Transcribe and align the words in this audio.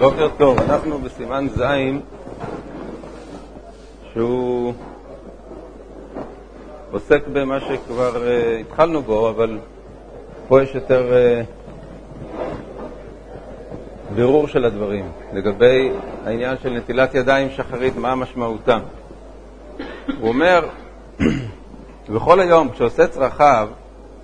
בוקר 0.00 0.28
טוב, 0.38 0.58
אנחנו 0.58 0.98
בסימן 0.98 1.46
ז' 1.56 1.62
שהוא 4.12 4.72
עוסק 6.90 7.22
במה 7.32 7.60
שכבר 7.60 8.14
uh, 8.14 8.60
התחלנו 8.60 9.02
בו, 9.02 9.28
אבל 9.28 9.58
פה 10.48 10.62
יש 10.62 10.74
יותר 10.74 11.12
uh, 11.12 11.44
בירור 14.14 14.48
של 14.48 14.64
הדברים 14.64 15.04
לגבי 15.32 15.90
העניין 16.24 16.56
של 16.62 16.70
נטילת 16.70 17.14
ידיים 17.14 17.50
שחרית, 17.50 17.96
מה 17.96 18.14
משמעותה. 18.14 18.78
הוא 20.20 20.28
אומר, 20.28 20.68
בכל 22.14 22.40
היום 22.40 22.68
כשעושה 22.70 23.06
צרכיו, 23.06 23.68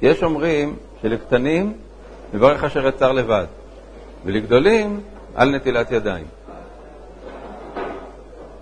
יש 0.02 0.22
אומרים 0.22 0.77
שלקטנים 1.02 1.72
מברך 2.34 2.64
אשר 2.64 2.86
יצר 2.86 3.12
לבד, 3.12 3.46
ולגדולים 4.24 5.00
על 5.37 5.57
נטילת 5.57 5.91
ידיים. 5.93 6.27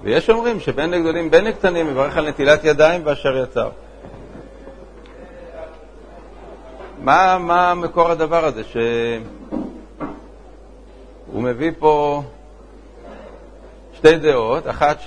ויש 0.02 0.30
אומרים 0.30 0.60
שבין 0.60 0.90
לגדולים, 0.90 1.30
בין 1.30 1.44
לקטנים, 1.44 1.86
מברך 1.86 2.16
על 2.16 2.28
נטילת 2.28 2.64
ידיים 2.64 3.00
ואשר 3.04 3.36
יצר. 3.36 3.70
מה, 7.02 7.38
מה 7.38 7.74
מקור 7.74 8.10
הדבר 8.10 8.44
הזה? 8.44 8.62
שהוא 8.64 9.22
מביא 11.42 11.70
פה 11.78 12.22
שתי 13.94 14.18
דעות, 14.18 14.68
אחת 14.68 14.98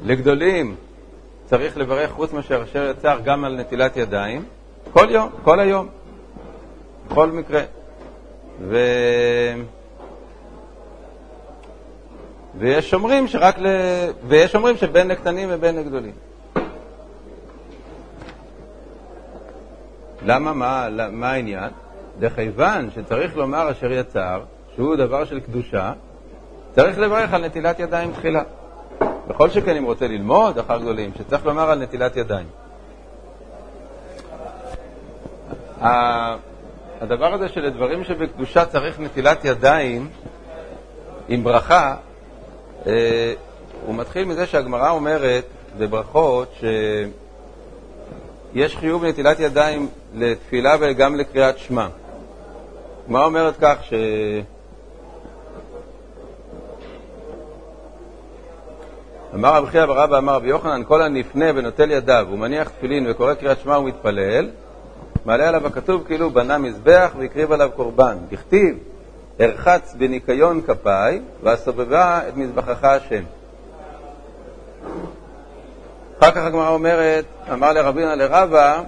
שלגדולים 0.00 0.76
צריך 1.46 1.76
לברך 1.76 2.10
חוץ 2.10 2.32
מאשר 2.32 2.62
אשר 2.64 2.90
יצר 2.90 3.18
גם 3.24 3.44
על 3.44 3.56
נטילת 3.60 3.96
ידיים, 3.96 4.44
כל 4.92 5.06
יום, 5.10 5.30
כל 5.42 5.60
היום, 5.60 5.88
בכל 7.08 7.26
מקרה. 7.30 7.62
ו... 8.60 8.78
ויש 12.58 12.94
אומרים 12.94 13.28
שרק 13.28 13.58
ל... 13.58 13.66
ויש 14.28 14.54
אומרים 14.54 14.76
שבין 14.76 15.08
לקטנים 15.08 15.48
ובין 15.52 15.76
לגדולים. 15.76 16.12
למה? 20.22 20.52
מה, 20.52 20.88
מה 21.12 21.30
העניין? 21.30 21.70
דכיוון 22.18 22.90
שצריך 22.90 23.36
לומר 23.36 23.70
אשר 23.70 23.92
יצר, 23.92 24.42
שהוא 24.74 24.96
דבר 24.96 25.24
של 25.24 25.40
קדושה, 25.40 25.92
צריך 26.72 26.98
לברך 26.98 27.34
על 27.34 27.46
נטילת 27.46 27.80
ידיים 27.80 28.12
תחילה. 28.12 28.42
בכל 29.28 29.50
שכן 29.50 29.76
אם 29.76 29.84
רוצה 29.84 30.08
ללמוד 30.08 30.58
אחר 30.58 30.78
גדולים, 30.78 31.10
שצריך 31.18 31.46
לומר 31.46 31.70
על 31.70 31.82
נטילת 31.82 32.16
ידיים. 32.16 32.46
הדבר 37.00 37.34
הזה 37.34 37.48
שלדברים 37.48 38.04
שבקדושה 38.04 38.64
צריך 38.64 39.00
נטילת 39.00 39.44
ידיים 39.44 40.08
עם 41.28 41.44
ברכה, 41.44 41.96
אה, 42.86 43.32
הוא 43.86 43.94
מתחיל 43.94 44.24
מזה 44.24 44.46
שהגמרא 44.46 44.90
אומרת 44.90 45.44
בברכות 45.78 46.54
שיש 48.54 48.76
חיוב 48.76 49.04
נטילת 49.04 49.40
ידיים 49.40 49.88
לתפילה 50.14 50.76
וגם 50.80 51.16
לקריאת 51.16 51.58
שמע. 51.58 51.86
הגמרא 53.04 53.24
אומרת 53.24 53.54
כך 53.60 53.76
ש... 53.84 53.94
אמר 59.34 59.54
רבי 59.54 59.66
חייא 59.66 59.86
ברבא 59.86 60.18
אמר 60.18 60.34
רבי 60.34 60.48
יוחנן 60.48 60.82
כל 60.84 61.02
הנפנה 61.02 61.44
ונוטל 61.54 61.90
ידיו 61.90 62.26
ומניח 62.32 62.68
תפילין 62.68 63.10
וקורא 63.10 63.34
קריאת 63.34 63.60
שמע 63.60 63.78
ומתפלל 63.78 64.50
מעלה 65.24 65.48
עליו 65.48 65.66
הכתוב 65.66 66.04
כאילו 66.06 66.30
בנה 66.30 66.58
מזבח 66.58 67.10
והקריב 67.18 67.52
עליו 67.52 67.70
קורבן. 67.76 68.16
דכתיב, 68.30 68.78
ארחץ 69.40 69.94
בניקיון 69.98 70.60
כפיי, 70.66 71.20
ואסובבה 71.42 72.20
את 72.28 72.36
מזבחך 72.36 72.84
השם. 72.84 73.22
אחר 76.18 76.30
כך 76.30 76.44
הגמרא 76.44 76.68
אומרת, 76.68 77.24
אמר 77.52 77.72
לרבינה 77.72 78.14
לרבה, 78.14 78.82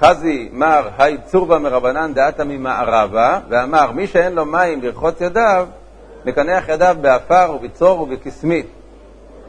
חזי 0.00 0.48
מר 0.52 0.88
האי 0.98 1.18
צורבא 1.24 1.58
מרבנן 1.58 2.14
דאתא 2.14 2.44
ממערבא, 2.44 3.40
ואמר, 3.48 3.90
מי 3.90 4.06
שאין 4.06 4.32
לו 4.32 4.44
מים 4.46 4.82
לרחוץ 4.82 5.20
ידיו, 5.20 5.66
מקנח 6.24 6.68
ידיו 6.68 6.96
בעפר 7.00 7.56
ובצרור 7.56 8.00
ובקסמית. 8.00 8.66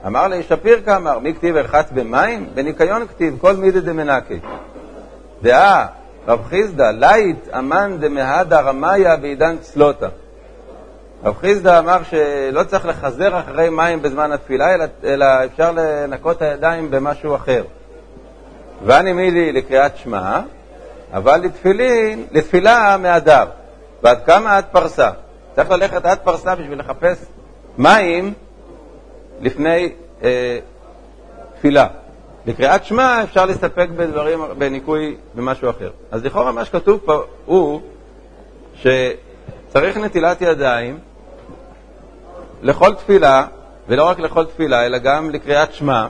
אמר 0.05 0.27
ליה 0.27 0.43
שפיר 0.43 0.81
קאמר, 0.85 1.19
מי 1.19 1.33
כתיב 1.33 1.55
ארחץ 1.55 1.91
במים? 1.93 2.49
בניקיון 2.53 3.07
כתיב, 3.07 3.37
כל 3.41 3.55
מידי 3.55 3.81
דמנקי. 3.81 4.39
דהא 5.45 5.85
רב 6.27 6.43
חיסדא, 6.49 6.91
לייט 6.91 7.47
אמאן 7.57 7.97
דמהדר 7.99 8.61
אמיא 8.61 9.15
בעידן 9.15 9.57
צלותא. 9.57 10.07
רב 11.23 11.35
חיסדא 11.37 11.79
אמר 11.79 12.03
שלא 12.03 12.63
צריך 12.63 12.85
לחזר 12.85 13.39
אחרי 13.39 13.69
מים 13.69 14.01
בזמן 14.01 14.31
התפילה, 14.31 14.73
אלא, 14.73 14.85
אלא 15.03 15.25
אפשר 15.45 15.71
לנקות 15.71 16.41
הידיים 16.41 16.91
במשהו 16.91 17.35
אחר. 17.35 17.63
ואני 18.85 19.13
מילי 19.13 19.51
לקריאת 19.51 19.97
שמע, 19.97 20.41
אבל 21.13 21.37
לתפילין, 21.37 22.25
לתפילה 22.31 22.97
מהדר. 22.97 23.45
ועד 24.03 24.17
כמה 24.25 24.57
עד 24.57 24.65
פרסה? 24.71 25.09
צריך 25.55 25.71
ללכת 25.71 26.05
עד 26.05 26.19
פרסה 26.23 26.55
בשביל 26.55 26.79
לחפש 26.79 27.25
מים 27.77 28.33
לפני 29.41 29.89
אה, 30.23 30.59
תפילה. 31.55 31.87
בקריאת 32.45 32.85
שמע 32.85 33.23
אפשר 33.23 33.45
להסתפק 33.45 33.87
בדברים, 33.97 34.39
בניקוי 34.57 35.15
במשהו 35.35 35.69
אחר. 35.69 35.89
אז 36.11 36.25
לכאורה 36.25 36.51
מה 36.51 36.65
שכתוב 36.65 36.99
פה 37.05 37.21
הוא 37.45 37.81
שצריך 38.75 39.97
נטילת 39.97 40.41
ידיים 40.41 40.99
לכל 42.61 42.93
תפילה, 42.93 43.45
ולא 43.87 44.03
רק 44.03 44.19
לכל 44.19 44.45
תפילה, 44.45 44.85
אלא 44.85 44.97
גם 44.97 45.29
לקריאת 45.29 45.73
שמע. 45.73 46.07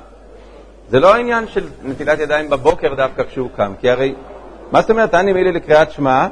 זה 0.89 0.99
לא 0.99 1.13
העניין 1.13 1.47
של 1.47 1.67
נטילת 1.83 2.19
ידיים 2.19 2.49
בבוקר 2.49 2.93
דווקא 2.93 3.23
כשהוא 3.23 3.49
קם, 3.55 3.73
כי 3.79 3.89
הרי, 3.89 4.15
מה 4.71 4.81
זאת 4.81 4.89
אומרת, 4.89 5.13
אני 5.13 5.33
מילי 5.33 5.51
לקריאת 5.51 5.91
שמע, 5.91 6.27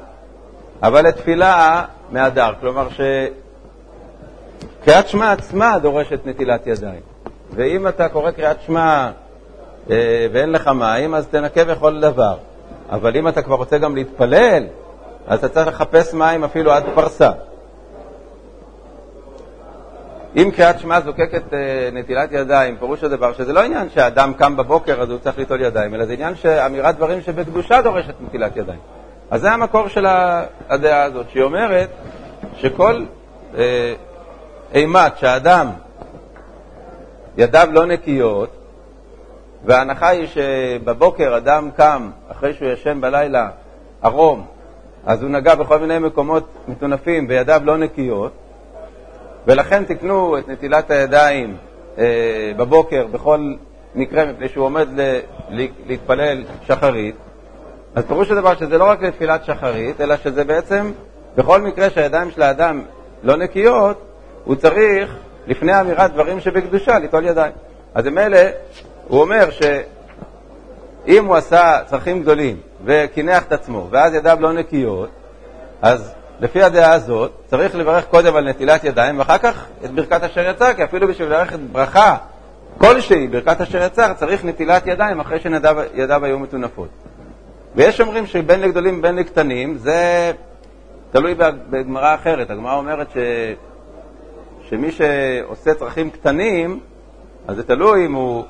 אבל 0.83 1.07
לתפילה 1.07 1.85
מהדר. 2.11 2.53
כלומר 2.59 2.87
שקריאת 4.81 5.07
שמע 5.07 5.31
עצמה 5.31 5.79
דורשת 5.79 6.19
נטילת 6.25 6.67
ידיים. 6.67 7.01
ואם 7.55 7.87
אתה 7.87 8.09
קורא 8.09 8.31
קריאת 8.31 8.61
שמע 8.61 9.11
ואין 9.87 10.51
לך 10.51 10.67
מים, 10.67 11.15
אז 11.15 11.27
תנקה 11.27 11.63
בכל 11.63 11.99
דבר. 11.99 12.37
אבל 12.89 13.17
אם 13.17 13.27
אתה 13.27 13.41
כבר 13.41 13.55
רוצה 13.55 13.77
גם 13.77 13.95
להתפלל, 13.95 14.63
אז 15.27 15.39
אתה 15.39 15.49
צריך 15.49 15.67
לחפש 15.67 16.13
מים 16.13 16.43
אפילו 16.43 16.71
עד 16.71 16.83
פרסה. 16.95 17.31
אם 20.35 20.51
קריאת 20.55 20.79
שמע 20.79 21.01
זוקקת 21.01 21.53
אה, 21.53 21.89
נטילת 21.93 22.31
ידיים, 22.31 22.77
פירוש 22.77 23.03
הדבר 23.03 23.33
שזה 23.33 23.53
לא 23.53 23.63
עניין 23.63 23.89
שאדם 23.89 24.33
קם 24.33 24.57
בבוקר 24.57 25.01
אז 25.01 25.09
הוא 25.09 25.19
צריך 25.19 25.37
ליטול 25.37 25.61
ידיים, 25.61 25.95
אלא 25.95 26.05
זה 26.05 26.13
עניין 26.13 26.35
שאמירת 26.35 26.95
דברים 26.95 27.21
שבקדושה 27.21 27.81
דורשת 27.81 28.13
נטילת 28.21 28.57
ידיים. 28.57 28.79
אז 29.31 29.41
זה 29.41 29.51
המקור 29.51 29.87
של 29.87 30.05
הדעה 30.69 31.03
הזאת, 31.03 31.29
שהיא 31.29 31.43
אומרת 31.43 31.89
שכל 32.55 33.03
אה, 33.57 33.93
אימת 34.73 35.17
שהאדם, 35.17 35.69
ידיו 37.37 37.67
לא 37.71 37.85
נקיות, 37.85 38.62
וההנחה 39.65 40.07
היא 40.07 40.27
שבבוקר 40.27 41.37
אדם 41.37 41.69
קם, 41.75 42.09
אחרי 42.31 42.53
שהוא 42.53 42.67
ישן 42.67 43.01
בלילה 43.01 43.49
ערום, 44.01 44.45
אז 45.05 45.23
הוא 45.23 45.29
נגע 45.29 45.55
בכל 45.55 45.79
מיני 45.79 45.99
מקומות 45.99 46.47
מטונפים 46.67 47.25
וידיו 47.29 47.61
לא 47.63 47.77
נקיות, 47.77 48.31
ולכן 49.47 49.83
תקנו 49.83 50.37
את 50.37 50.47
נטילת 50.47 50.91
הידיים 50.91 51.57
אה, 51.97 52.51
בבוקר 52.57 53.07
בכל 53.11 53.53
מקרה, 53.95 54.25
מפני 54.25 54.49
שהוא 54.49 54.65
עומד 54.65 54.87
ל- 54.99 55.19
להתפלל 55.85 56.43
שחרית, 56.67 57.15
אז 57.95 58.05
פירוש 58.05 58.31
הדבר 58.31 58.55
שזה 58.55 58.77
לא 58.77 58.89
רק 58.89 59.01
לתפילת 59.01 59.45
שחרית, 59.45 60.01
אלא 60.01 60.17
שזה 60.17 60.43
בעצם, 60.43 60.91
בכל 61.35 61.61
מקרה 61.61 61.89
שהידיים 61.89 62.31
של 62.31 62.41
האדם 62.41 62.81
לא 63.23 63.35
נקיות, 63.35 64.01
הוא 64.43 64.55
צריך, 64.55 65.15
לפני 65.47 65.81
אמירת 65.81 66.13
דברים 66.13 66.39
שבקדושה, 66.39 66.99
ליטול 66.99 67.25
ידיים. 67.25 67.51
אז 67.93 68.07
אלה, 68.07 68.49
הוא 69.07 69.21
אומר 69.21 69.49
שאם 69.49 71.25
הוא 71.25 71.35
עשה 71.35 71.79
צרכים 71.85 72.21
גדולים 72.21 72.57
וקינח 72.85 73.43
את 73.43 73.51
עצמו, 73.51 73.87
ואז 73.91 74.13
ידיו 74.13 74.37
לא 74.41 74.53
נקיות, 74.53 75.09
אז 75.81 76.13
לפי 76.39 76.63
הדעה 76.63 76.93
הזאת 76.93 77.31
צריך 77.45 77.75
לברך 77.75 78.05
קודם 78.05 78.35
על 78.35 78.49
נטילת 78.49 78.83
ידיים, 78.83 79.19
ואחר 79.19 79.37
כך 79.37 79.65
את 79.85 79.91
ברכת 79.91 80.23
אשר 80.23 80.49
יצר, 80.49 80.73
כי 80.73 80.83
אפילו 80.83 81.07
בשביל 81.07 81.27
לברך 81.27 81.53
ברכה 81.71 82.17
כלשהי, 82.77 83.27
ברכת 83.27 83.61
אשר 83.61 83.83
יצר, 83.83 84.13
צריך 84.13 84.45
נטילת 84.45 84.87
ידיים 84.87 85.19
אחרי 85.19 85.39
שידיו 85.39 86.25
היו 86.25 86.39
מטונפות. 86.39 86.89
ויש 87.75 88.01
אומרים 88.01 88.25
שבין 88.25 88.61
לגדולים 88.61 88.99
ובין 88.99 89.15
לקטנים, 89.15 89.77
זה 89.77 90.31
תלוי 91.11 91.35
בגמרא 91.69 92.15
אחרת. 92.15 92.49
הגמרא 92.49 92.75
אומרת 92.75 93.11
ש... 93.11 93.17
שמי 94.69 94.91
שעושה 94.91 95.73
צרכים 95.73 96.09
קטנים, 96.09 96.79
אז 97.47 97.55
זה 97.55 97.63
תלוי 97.63 98.05
אם 98.05 98.13
הוא 98.13 98.43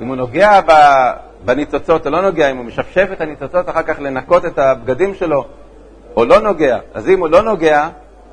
אם 0.00 0.08
הוא 0.08 0.16
נוגע 0.16 0.60
בניצוצות 1.44 2.06
או 2.06 2.10
לא 2.10 2.22
נוגע, 2.22 2.50
אם 2.50 2.56
הוא 2.56 2.64
משפשף 2.64 3.08
את 3.12 3.20
הניצוצות, 3.20 3.68
אחר 3.68 3.82
כך 3.82 4.00
לנקות 4.00 4.44
את 4.44 4.58
הבגדים 4.58 5.14
שלו 5.14 5.44
או 6.16 6.24
לא 6.24 6.40
נוגע. 6.40 6.78
אז 6.94 7.08
אם 7.08 7.20
הוא 7.20 7.28
לא 7.28 7.42
נוגע, 7.42 7.88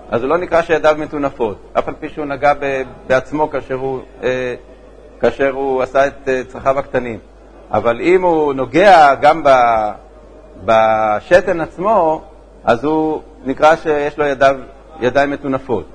אז 0.10 0.22
הוא 0.22 0.30
לא 0.30 0.38
נקרא 0.38 0.62
שידיו 0.62 0.96
מטונפות, 1.00 1.58
אף 1.74 1.88
על 1.88 1.94
פי 2.00 2.10
שהוא 2.10 2.26
נגע 2.26 2.54
בעצמו 3.08 3.50
כאשר 3.50 3.76
הוא, 3.76 4.00
אה, 4.24 4.56
כאשר 5.20 5.50
הוא 5.50 5.82
עשה 5.82 6.08
את 6.08 6.28
אה, 6.28 6.42
צרכיו 6.48 6.80
הקטנים. 6.80 7.20
אבל 7.72 8.02
אם 8.02 8.22
הוא 8.22 8.54
נוגע 8.54 9.16
גם 9.16 9.44
בשתן 10.66 11.62
עצמו, 11.62 12.22
אז 12.64 12.84
הוא 12.84 13.22
נקרא 13.46 13.76
שיש 13.76 14.18
לו 14.18 14.26
ידיו, 14.26 14.56
ידיים 15.00 15.32
מטונפות. 15.32 15.86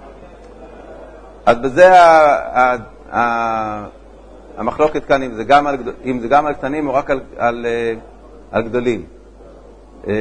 אז 1.47 1.59
בזה 1.59 2.01
ה, 2.01 2.35
ה, 2.59 2.77
ה, 3.13 3.85
המחלוקת 4.59 5.05
כאן, 5.05 5.23
אם 5.23 5.35
זה 5.35 5.45
גם 5.45 5.67
על, 5.67 5.77
אם 6.05 6.21
זה 6.21 6.29
גם 6.29 6.47
על 6.47 6.55
קטנים 6.55 6.89
או 6.89 6.95
רק 6.95 7.11
על, 7.11 7.21
על, 7.37 7.67
אה, 7.67 7.95
על 8.51 8.63
גדולים. 8.63 9.05
אמ, 10.07 10.13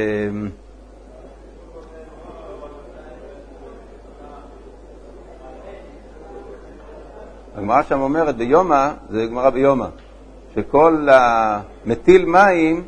הגמרא 7.56 7.82
שם 7.82 8.00
אומרת 8.00 8.36
ביומא, 8.36 8.88
זה 9.10 9.26
גמרא 9.26 9.50
ביומא, 9.50 9.86
שכל 10.54 11.08
המטיל 11.10 12.24
מים 12.24 12.82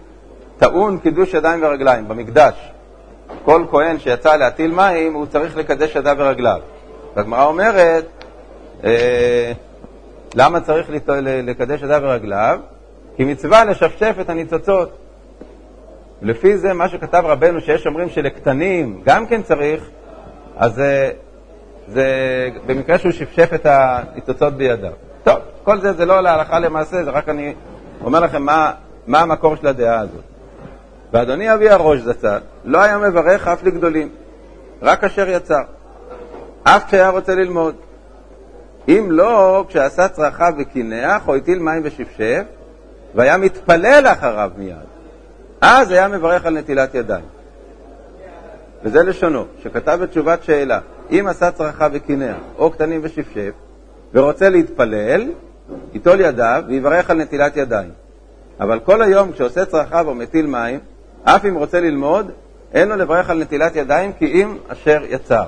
טעון 0.58 0.98
קידוש 0.98 1.34
ידיים 1.34 1.62
ורגליים 1.62 2.08
במקדש. 2.08 2.72
כל 3.44 3.64
כהן 3.70 3.98
שיצא 3.98 4.36
להטיל 4.36 4.74
מים, 4.74 5.14
הוא 5.14 5.26
צריך 5.26 5.56
לקדש 5.56 5.96
ידיו 5.96 6.16
ורגליו. 6.18 6.60
והגמרא 7.16 7.44
אומרת, 7.44 8.06
אה, 8.84 9.52
למה 10.34 10.60
צריך 10.60 10.90
לקדש 11.22 11.82
ידיו 11.82 12.00
ורגליו? 12.02 12.58
כי 13.16 13.24
מצווה 13.24 13.64
לשפשף 13.64 14.16
את 14.20 14.30
הניצוצות. 14.30 14.90
לפי 16.22 16.58
זה, 16.58 16.72
מה 16.72 16.88
שכתב 16.88 17.22
רבנו, 17.26 17.60
שיש 17.60 17.86
אומרים 17.86 18.08
שלקטנים 18.08 19.00
גם 19.04 19.26
כן 19.26 19.42
צריך, 19.42 19.90
אז 20.56 20.74
זה, 20.74 21.10
זה 21.88 22.06
במקרה 22.66 22.98
שהוא 22.98 23.12
שפשף 23.12 23.50
את 23.54 23.66
הניצוצות 23.66 24.54
בידיו. 24.54 24.92
טוב, 25.24 25.38
כל 25.64 25.80
זה 25.80 25.92
זה 25.92 26.06
לא 26.06 26.20
להלכה 26.20 26.58
למעשה, 26.58 27.04
זה 27.04 27.10
רק 27.10 27.28
אני 27.28 27.54
אומר 28.04 28.20
לכם 28.20 28.42
מה, 28.42 28.72
מה 29.06 29.20
המקור 29.20 29.56
של 29.56 29.66
הדעה 29.66 30.00
הזאת. 30.00 30.22
ואדוני 31.12 31.54
אבי 31.54 31.70
הראש 31.70 32.00
זצ"ל 32.00 32.38
לא 32.64 32.82
היה 32.82 32.98
מברך 32.98 33.48
אף 33.48 33.64
לגדולים, 33.64 34.08
רק 34.82 35.04
אשר 35.04 35.28
יצר, 35.28 35.62
אף 36.62 36.84
כשהיה 36.86 37.08
רוצה 37.08 37.34
ללמוד. 37.34 37.74
אם 38.88 39.06
לא, 39.10 39.64
כשעשה 39.68 40.08
צרכיו 40.08 40.52
וקינח, 40.58 41.28
או 41.28 41.34
הטיל 41.34 41.58
מים 41.58 41.82
ושפשף, 41.84 42.42
והיה 43.14 43.36
מתפלל 43.36 44.04
אחריו 44.06 44.50
מיד, 44.56 44.76
אז 45.60 45.90
היה 45.90 46.08
מברך 46.08 46.46
על 46.46 46.58
נטילת 46.58 46.94
ידיים. 46.94 47.24
וזה 48.82 49.02
לשונו, 49.02 49.44
שכתב 49.62 49.98
בתשובת 50.02 50.42
שאלה, 50.42 50.80
אם 51.10 51.26
עשה 51.28 51.50
צרכיו 51.50 51.90
וקינח, 51.94 52.36
או 52.58 52.70
קטנים 52.70 53.00
ושפשף, 53.04 53.52
ורוצה 54.14 54.48
להתפלל, 54.48 55.28
ייטול 55.92 56.20
ידיו 56.20 56.62
ויברך 56.68 57.10
על 57.10 57.16
נטילת 57.16 57.56
ידיים. 57.56 57.90
אבל 58.60 58.80
כל 58.80 59.02
היום 59.02 59.32
כשעושה 59.32 59.64
צרכיו 59.64 60.08
או 60.08 60.14
מטיל 60.14 60.46
מים, 60.46 60.80
אף 61.24 61.44
אם 61.44 61.54
רוצה 61.54 61.80
ללמוד, 61.80 62.30
אין 62.74 62.88
לו 62.88 62.96
לברך 62.96 63.30
על 63.30 63.38
נטילת 63.38 63.76
ידיים 63.76 64.12
כי 64.12 64.26
אם 64.26 64.56
אשר 64.68 65.02
יצר. 65.08 65.44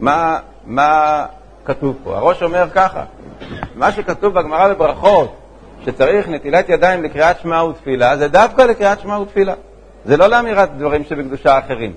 מה, 0.00 0.38
מה 0.66 1.26
כתוב 1.64 1.98
פה? 2.04 2.16
הראש 2.16 2.42
אומר 2.42 2.66
ככה, 2.74 3.04
מה 3.74 3.92
שכתוב 3.92 4.34
בגמרא 4.34 4.74
בברכות, 4.74 5.36
שצריך 5.84 6.28
נטילת 6.28 6.68
ידיים 6.68 7.02
לקריאת 7.02 7.40
שמע 7.40 7.64
ותפילה, 7.64 8.16
זה 8.16 8.28
דווקא 8.28 8.62
לקריאת 8.62 9.00
שמע 9.00 9.18
ותפילה. 9.18 9.54
זה 10.04 10.16
לא 10.16 10.26
לאמירת 10.26 10.76
דברים 10.76 11.04
שבקדושה 11.04 11.58
אחרים. 11.58 11.92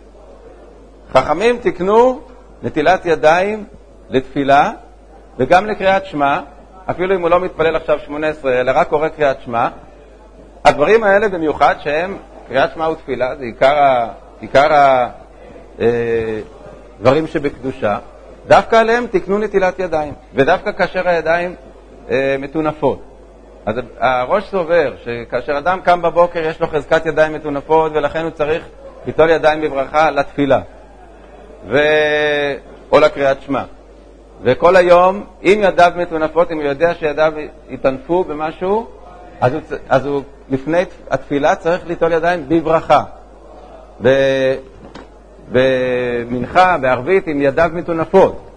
חכמים 1.13 1.57
תקנו 1.61 2.19
נטילת 2.63 3.05
ידיים 3.05 3.63
לתפילה 4.09 4.71
וגם 5.37 5.65
לקריאת 5.65 6.05
שמע, 6.05 6.39
אפילו 6.89 7.15
אם 7.15 7.21
הוא 7.21 7.29
לא 7.29 7.39
מתפלל 7.39 7.75
עכשיו 7.75 7.99
18, 7.99 8.59
אלא 8.59 8.71
רק 8.75 8.87
קורא 8.87 9.07
קריאת 9.07 9.41
שמע. 9.41 9.67
הדברים 10.65 11.03
האלה 11.03 11.29
במיוחד 11.29 11.75
שהם 11.79 12.17
קריאת 12.47 12.69
שמע 12.73 12.89
ותפילה, 12.89 13.35
זה 13.35 13.43
עיקר 14.41 14.95
הדברים 16.99 17.23
אה, 17.23 17.29
שבקדושה, 17.29 17.97
דווקא 18.47 18.75
עליהם 18.75 19.07
תקנו 19.11 19.37
נטילת 19.37 19.79
ידיים, 19.79 20.13
ודווקא 20.33 20.71
כאשר 20.71 21.07
הידיים 21.07 21.55
אה, 22.09 22.35
מטונפות. 22.39 23.01
אז 23.65 23.75
הראש 23.99 24.43
סובר 24.43 24.93
שכאשר 25.03 25.57
אדם 25.57 25.81
קם 25.81 26.01
בבוקר 26.01 26.39
יש 26.39 26.61
לו 26.61 26.67
חזקת 26.67 27.05
ידיים 27.05 27.33
מטונפות 27.33 27.91
ולכן 27.95 28.23
הוא 28.23 28.29
צריך 28.29 28.63
ליטול 29.05 29.29
ידיים 29.29 29.61
בברכה 29.61 30.11
לתפילה 30.11 30.59
ו... 31.69 31.77
או 32.91 32.99
לקריאת 32.99 33.41
שמע. 33.41 33.63
וכל 34.43 34.75
היום, 34.75 35.23
אם 35.43 35.59
ידיו 35.63 35.91
מטונפות, 35.95 36.51
אם 36.51 36.57
הוא 36.57 36.65
יודע 36.65 36.93
שידיו 36.93 37.33
יטנפו 37.69 38.23
במשהו, 38.23 38.87
אז 39.41 39.53
הוא, 39.53 39.61
אז 39.89 40.05
הוא 40.05 40.21
לפני 40.49 40.83
התפילה 41.11 41.55
צריך 41.55 41.87
ליטול 41.87 42.11
ידיים 42.11 42.49
בברכה. 42.49 43.03
במנחה, 45.51 46.77
בערבית, 46.77 47.27
עם 47.27 47.41
ידיו 47.41 47.69
מטונפות. 47.73 48.49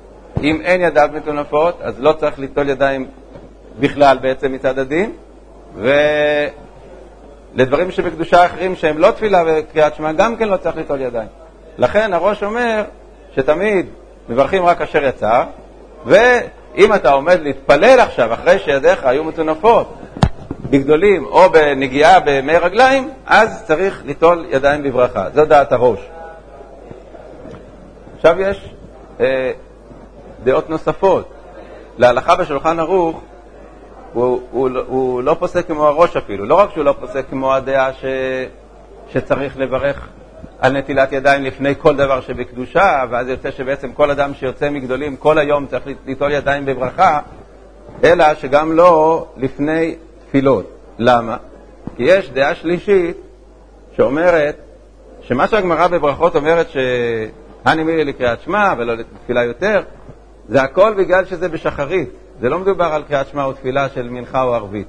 אם 0.43 0.61
אין 0.65 0.81
ידיו 0.81 1.09
מטונפות, 1.13 1.79
אז 1.83 1.95
לא 1.99 2.13
צריך 2.13 2.39
ליטול 2.39 2.69
ידיים 2.69 3.07
בכלל 3.81 4.19
בעצם 4.19 4.53
מצד 4.53 4.79
הדין, 4.79 5.13
ולדברים 7.55 7.91
שבקדושה 7.91 8.47
אחרים 8.47 8.77
שהם 8.77 8.99
לא 8.99 9.11
תפילה 9.11 9.43
וקריאת 9.47 9.95
שמע, 9.95 10.13
גם 10.13 10.37
כן 10.37 10.49
לא 10.49 10.57
צריך 10.57 10.77
ליטול 10.77 11.01
ידיים. 11.01 11.29
לכן 11.79 12.13
הראש 12.13 12.43
אומר 12.43 12.85
שתמיד 13.35 13.87
מברכים 14.29 14.65
רק 14.65 14.81
אשר 14.81 15.05
יצא, 15.05 15.45
ואם 16.07 16.95
אתה 16.95 17.11
עומד 17.11 17.41
להתפלל 17.43 18.01
עכשיו, 18.01 18.35
אחרי 18.35 18.59
שידיך 18.59 19.05
היו 19.05 19.25
מטונפות, 19.25 19.95
בגדולים 20.71 21.27
או 21.27 21.51
בנגיעה 21.51 22.21
במי 22.25 22.57
רגליים, 22.57 23.11
אז 23.27 23.65
צריך 23.67 24.03
ליטול 24.07 24.47
ידיים 24.51 24.83
בברכה. 24.83 25.27
זו 25.35 25.45
דעת 25.45 25.73
הראש. 25.73 25.99
עכשיו 28.21 28.41
יש 28.41 28.75
אה, 29.21 29.53
דעות 30.45 30.71
נוספות. 30.71 31.29
להלכה 31.99 32.37
בשולחן 32.37 32.79
ערוך 32.79 33.21
הוא, 34.13 34.41
הוא, 34.51 34.71
הוא 34.87 35.23
לא 35.23 35.37
פוסק 35.39 35.67
כמו 35.67 35.87
הראש 35.87 36.17
אפילו. 36.17 36.47
לא 36.47 36.55
רק 36.55 36.71
שהוא 36.71 36.85
לא 36.85 36.95
פוסק 37.01 37.25
כמו 37.31 37.55
הדעה 37.55 37.93
ש, 37.93 38.05
שצריך 39.09 39.59
לברך 39.59 40.09
על 40.59 40.79
נטילת 40.79 41.13
ידיים 41.13 41.45
לפני 41.45 41.75
כל 41.79 41.97
דבר 41.97 42.21
שבקדושה, 42.21 43.05
ואז 43.11 43.29
יוצא 43.29 43.51
שבעצם 43.51 43.93
כל 43.93 44.11
אדם 44.11 44.35
שיוצא 44.35 44.71
מגדולים 44.71 45.17
כל 45.17 45.39
היום 45.39 45.67
צריך 45.67 45.85
ליטול 46.07 46.33
ידיים 46.33 46.65
בברכה, 46.65 47.21
אלא 48.05 48.35
שגם 48.35 48.73
לא 48.73 49.27
לפני 49.37 49.95
תפילות. 50.27 50.67
למה? 50.99 51.37
כי 51.97 52.03
יש 52.03 52.31
דעה 52.31 52.55
שלישית 52.55 53.17
שאומרת 53.97 54.57
שמה 55.23 55.47
שהגמרא 55.47 55.87
בברכות 55.87 56.37
אומרת 56.37 56.71
שהני 56.71 57.31
מילי 57.67 58.05
לקריאת 58.05 58.41
שמע 58.41 58.75
ולא 58.79 58.95
לתפילה 58.97 59.45
יותר, 59.45 59.83
זה 60.49 60.63
הכל 60.63 60.95
בגלל 60.99 61.25
שזה 61.25 61.49
בשחרית. 61.49 62.09
זה 62.41 62.49
לא 62.49 62.59
מדובר 62.59 62.85
על 62.85 63.03
קריאת 63.03 63.29
שמע 63.29 63.45
או 63.45 63.53
תפילה 63.53 63.89
של 63.89 64.09
מנחה 64.09 64.43
או 64.43 64.55
ערבית. 64.55 64.87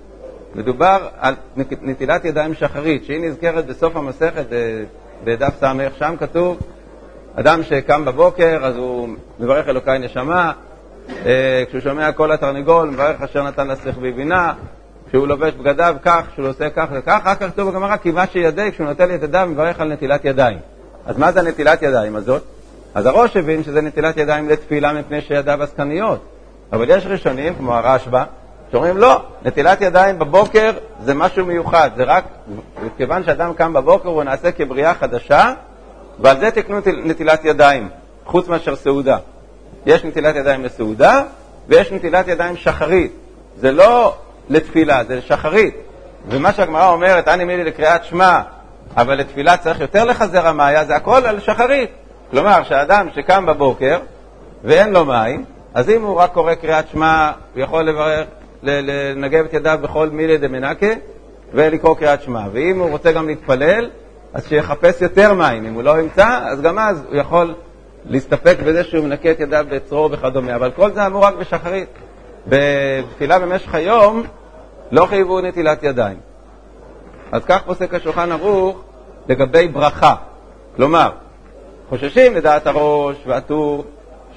מדובר 0.56 1.08
על 1.20 1.36
נטילת 1.82 2.25
ידיים 2.25 2.54
שחרית, 2.54 3.06
שהיא 3.06 3.22
נזכרת 3.22 3.66
בסוף 3.66 3.96
המסכת 3.96 4.46
בדף 5.24 5.54
ס', 5.60 5.98
שם 6.00 6.16
כתוב, 6.20 6.60
אדם 7.36 7.63
שקם 7.63 8.06
בבוקר, 8.06 8.60
אז 8.63 8.75
הוא 8.75 9.10
מברך 9.40 9.68
אלוקי 9.68 10.00
נשמה, 10.00 10.51
אה, 11.25 11.63
כשהוא 11.68 11.82
שומע 11.82 12.12
קול 12.12 12.32
התרנגול, 12.32 12.90
מברך 12.90 13.22
אשר 13.22 13.44
נתן 13.44 13.68
לשכל 13.68 13.92
בבינה, 14.01 14.54
כשהוא 15.08 15.28
לובש 15.28 15.54
בגדיו 15.54 15.96
כך, 16.04 16.24
כשהוא 16.32 16.48
עושה 16.48 16.70
כך 16.70 16.88
וכך, 16.92 17.20
אחר 17.24 17.36
כך 17.36 17.48
כתוב 17.48 17.70
בגמרא, 17.70 17.98
כי 17.98 18.12
מה 18.12 18.28
שידי, 18.28 18.72
כשהוא 18.72 18.88
נוטל 18.88 19.16
את 19.16 19.24
ידיו, 19.24 19.48
מברך 19.51 19.80
על 19.80 19.94
נטילת 19.94 20.25
ידיים. 20.25 20.58
אז 21.06 21.18
מה 21.18 21.32
זה 21.32 21.40
הנטילת 21.40 21.82
ידיים 21.82 22.16
הזאת? 22.16 22.44
אז 22.95 23.05
הראש 23.05 23.38
הבין 23.38 23.63
שזה 23.63 23.81
נטילת 23.81 24.17
ידיים 24.17 24.50
לתפילה 24.50 24.93
מפני 24.93 25.21
שידיו 25.21 25.63
עסקניות. 25.63 26.25
אבל 26.74 26.89
יש 26.89 27.05
ראשונים, 27.05 27.55
כמו 27.55 27.74
הרשב"א, 27.74 28.24
שאומרים 28.71 28.98
לא, 28.98 29.21
נטילת 29.45 29.81
ידיים 29.81 30.19
בבוקר 30.19 30.71
זה 31.03 31.13
משהו 31.13 31.45
מיוחד, 31.45 31.89
זה 31.95 32.03
רק, 32.03 32.24
כיוון 32.98 33.24
שאדם 33.24 33.53
קם 33.53 33.74
בבוקר 33.74 34.10
הוא 34.10 34.24
נעשה 34.24 34.51
כבריאה 34.51 34.93
חדשה, 34.93 35.53
ועל 36.19 36.39
זה 36.39 36.51
תקנו 36.51 36.77
נטילת 37.03 37.45
ידיים, 37.45 37.89
חוץ 38.25 38.48
מאשר 38.48 38.75
סעודה. 38.75 39.17
יש 39.86 40.05
נטילת 40.05 40.36
ידיים 40.36 40.63
לסעודה, 40.63 41.24
ויש 41.67 41.91
נטילת 41.91 42.27
ידיים 42.27 42.57
שחרית. 42.57 43.12
זה 43.57 43.71
לא 43.71 44.15
לתפילה, 44.50 45.03
זה 45.03 45.15
לשחרית. 45.15 45.75
ומה 46.29 46.53
שהגמרא 46.53 46.88
אומרת, 46.88 47.27
אני 47.27 47.43
מילי 47.43 47.63
לקריאת 47.63 48.03
שמע, 48.03 48.41
אבל 48.98 49.15
לתפילה 49.15 49.57
צריך 49.57 49.79
יותר 49.79 50.03
לחזר 50.03 50.48
המאיה, 50.48 50.86
זה 50.86 50.95
הכל 50.95 51.25
על 51.25 51.39
שחרית. 51.39 51.89
כלומר, 52.31 52.63
שאדם 52.63 53.07
שקם 53.15 53.45
בבוקר 53.45 54.00
ואין 54.63 54.93
לו 54.93 55.05
מים, 55.05 55.45
אז 55.73 55.89
אם 55.89 56.01
הוא 56.01 56.15
רק 56.17 56.31
קורא 56.31 56.53
קריאת 56.53 56.88
שמע, 56.88 57.31
הוא 57.53 57.63
יכול 57.63 57.83
לברך, 57.83 58.27
לנגב 58.63 59.45
את 59.45 59.53
ידיו 59.53 59.79
בכל 59.81 60.09
מילי 60.09 60.38
דמנקה 60.38 60.88
ולקרוא 61.53 61.95
קריאת 61.95 62.21
שמע. 62.21 62.41
ואם 62.51 62.79
הוא 62.79 62.89
רוצה 62.89 63.11
גם 63.11 63.27
להתפלל, 63.27 63.89
אז 64.33 64.47
שיחפש 64.47 65.01
יותר 65.01 65.33
מים. 65.33 65.65
אם 65.65 65.73
הוא 65.73 65.83
לא 65.83 66.00
ימצא, 66.00 66.39
אז 66.43 66.61
גם 66.61 66.79
אז 66.79 67.03
הוא 67.09 67.15
יכול 67.15 67.53
להסתפק 68.05 68.57
בזה 68.65 68.83
שהוא 68.83 69.05
מנקה 69.05 69.31
את 69.31 69.39
ידיו 69.39 69.65
בצרור 69.69 70.09
וכדומה, 70.11 70.55
אבל 70.55 70.71
כל 70.71 70.91
זה 70.91 71.05
אמור 71.05 71.25
רק 71.25 71.35
בשחרית. 71.35 71.89
בתפילה 72.47 73.39
במשך 73.39 73.75
היום 73.75 74.23
לא 74.91 75.05
חייבו 75.05 75.41
נטילת 75.41 75.83
ידיים. 75.83 76.17
אז 77.31 77.45
כך 77.45 77.63
פוסק 77.65 77.93
השולחן 77.93 78.31
ערוך 78.31 78.81
לגבי 79.27 79.67
ברכה. 79.67 80.15
כלומר, 80.75 81.11
חוששים 81.91 82.36
לדעת 82.36 82.67
הראש 82.67 83.15
והטור 83.25 83.86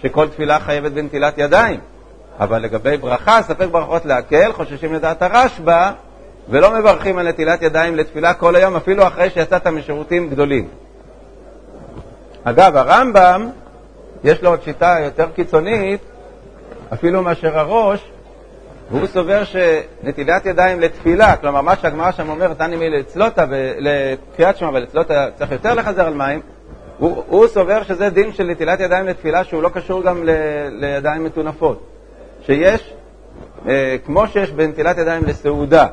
שכל 0.02 0.28
תפילה 0.28 0.60
חייבת 0.60 0.92
בנטילת 0.92 1.34
ידיים, 1.38 1.80
אבל 2.40 2.62
לגבי 2.62 2.96
ברכה, 2.96 3.42
ספק 3.42 3.66
ברכות 3.70 4.04
להקל, 4.04 4.52
חוששים 4.52 4.94
לדעת 4.94 5.22
הרשב"א 5.22 5.92
ולא 6.48 6.78
מברכים 6.78 7.18
על 7.18 7.28
נטילת 7.28 7.62
ידיים 7.62 7.96
לתפילה 7.96 8.34
כל 8.34 8.56
היום, 8.56 8.76
אפילו 8.76 9.06
אחרי 9.06 9.30
שיצאת 9.30 9.66
משירותים 9.66 10.30
גדולים. 10.30 10.68
אגב, 12.44 12.76
הרמב"ם, 12.76 13.50
יש 14.24 14.42
לו 14.42 14.50
עוד 14.50 14.62
שיטה 14.62 14.96
יותר 15.04 15.26
קיצונית, 15.34 16.00
אפילו 16.92 17.22
מאשר 17.22 17.58
הראש, 17.58 18.10
והוא 18.90 19.06
סובר 19.06 19.42
שנטילת 19.44 20.46
ידיים 20.46 20.80
לתפילה, 20.80 21.36
כלומר 21.36 21.60
מה 21.60 21.76
שהגמרא 21.76 22.12
שם 22.12 22.28
אומרת, 22.28 22.60
אני 22.60 22.76
מי 22.76 22.90
לצלותה, 22.90 23.44
לתחיית 23.78 24.56
שמע 24.56 24.68
ולצלותה 24.68 25.26
צריך 25.36 25.50
יותר 25.52 25.74
לחזר 25.74 26.06
על 26.06 26.14
מים, 26.14 26.40
הוא, 26.98 27.22
הוא 27.26 27.46
סובר 27.46 27.82
שזה 27.82 28.10
דין 28.10 28.32
של 28.32 28.44
נטילת 28.44 28.80
ידיים 28.80 29.06
לתפילה 29.06 29.44
שהוא 29.44 29.62
לא 29.62 29.68
קשור 29.68 30.02
גם 30.02 30.24
ל, 30.24 30.30
לידיים 30.70 31.24
מטונפות. 31.24 31.86
שיש, 32.46 32.94
אה, 33.68 33.96
כמו 34.04 34.26
שיש 34.26 34.50
בנטילת 34.50 34.98
ידיים 34.98 35.24
לסעודה, 35.24 35.86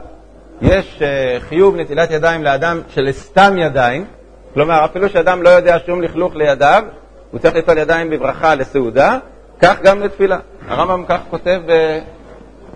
יש 0.61 1.01
אה, 1.01 1.39
חיוב 1.39 1.75
נטילת 1.75 2.11
ידיים 2.11 2.43
לאדם 2.43 2.81
שלסתם 2.87 3.57
ידיים, 3.57 4.05
כלומר 4.53 4.85
אפילו 4.85 5.09
שאדם 5.09 5.43
לא 5.43 5.49
יודע 5.49 5.77
שום 5.85 6.01
לכלוך 6.01 6.35
לידיו, 6.35 6.83
הוא 7.31 7.39
צריך 7.39 7.55
ליטול 7.55 7.77
ידיים 7.77 8.09
בברכה 8.09 8.55
לסעודה, 8.55 9.17
כך 9.59 9.81
גם 9.81 9.99
לתפילה. 9.99 10.39
הרמב"ם 10.67 11.05
כך 11.07 11.19
כותב 11.29 11.61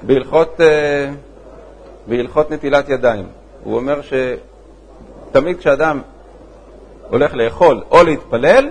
בהלכות, 0.04 0.62
אה, 0.62 1.10
בהלכות 2.08 2.52
נטילת 2.52 2.90
ידיים. 2.90 3.28
הוא 3.64 3.76
אומר 3.76 4.00
שתמיד 5.32 5.58
כשאדם 5.58 6.02
הולך 7.10 7.34
לאכול 7.34 7.82
או 7.92 8.04
להתפלל, 8.04 8.70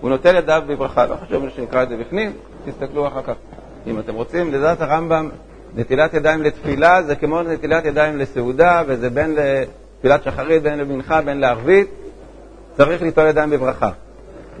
הוא 0.00 0.10
נוטל 0.10 0.36
ידיו 0.36 0.62
בברכה. 0.66 1.06
לא 1.06 1.16
חשוב 1.26 1.48
שנקרא 1.56 1.82
את 1.82 1.88
זה 1.88 1.96
בפנים, 1.96 2.32
תסתכלו 2.64 3.06
אחר 3.08 3.22
כך. 3.22 3.34
אם 3.86 3.98
אתם 3.98 4.14
רוצים, 4.14 4.52
לדעת 4.52 4.80
הרמב"ם, 4.80 5.28
נטילת 5.76 6.14
ידיים 6.14 6.42
לתפילה 6.42 7.02
זה 7.02 7.16
כמו 7.16 7.42
נטילת 7.42 7.84
ידיים 7.84 8.18
לסעודה, 8.18 8.82
וזה 8.86 9.10
בין 9.10 9.36
לתפילת 9.36 10.22
שחרית, 10.24 10.62
בין 10.62 10.78
למנחה, 10.78 11.22
בין 11.22 11.40
לערבית, 11.40 11.88
צריך 12.76 13.02
ליטול 13.02 13.26
ידיים 13.26 13.50
בברכה. 13.50 13.90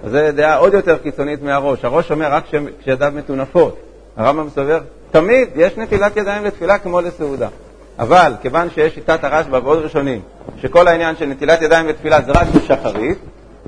זו 0.04 0.18
דעה 0.32 0.56
עוד 0.56 0.74
יותר 0.74 0.98
קיצונית 0.98 1.42
מהראש. 1.42 1.84
הראש 1.84 2.10
אומר 2.10 2.32
רק 2.32 2.44
כשידיו 2.80 3.12
מטונפות. 3.14 3.76
הרמב"ם 4.16 4.48
סובר, 4.50 4.80
תמיד 5.10 5.48
יש 5.56 5.78
נטילת 5.78 6.16
ידיים 6.16 6.44
לתפילה 6.44 6.78
כמו 6.78 7.00
לסעודה. 7.00 7.48
אבל 7.98 8.32
כיוון 8.42 8.70
שיש 8.70 8.94
שיטת 8.94 9.24
הרשב"א 9.24 9.58
ועוד 9.62 9.78
ראשונים, 9.78 10.20
שכל 10.60 10.88
העניין 10.88 11.16
של 11.16 11.26
נטילת 11.26 11.62
ידיים 11.62 11.88
לתפילה 11.88 12.20
זה 12.22 12.32
רק 12.32 12.46
בשחרית, 12.48 13.18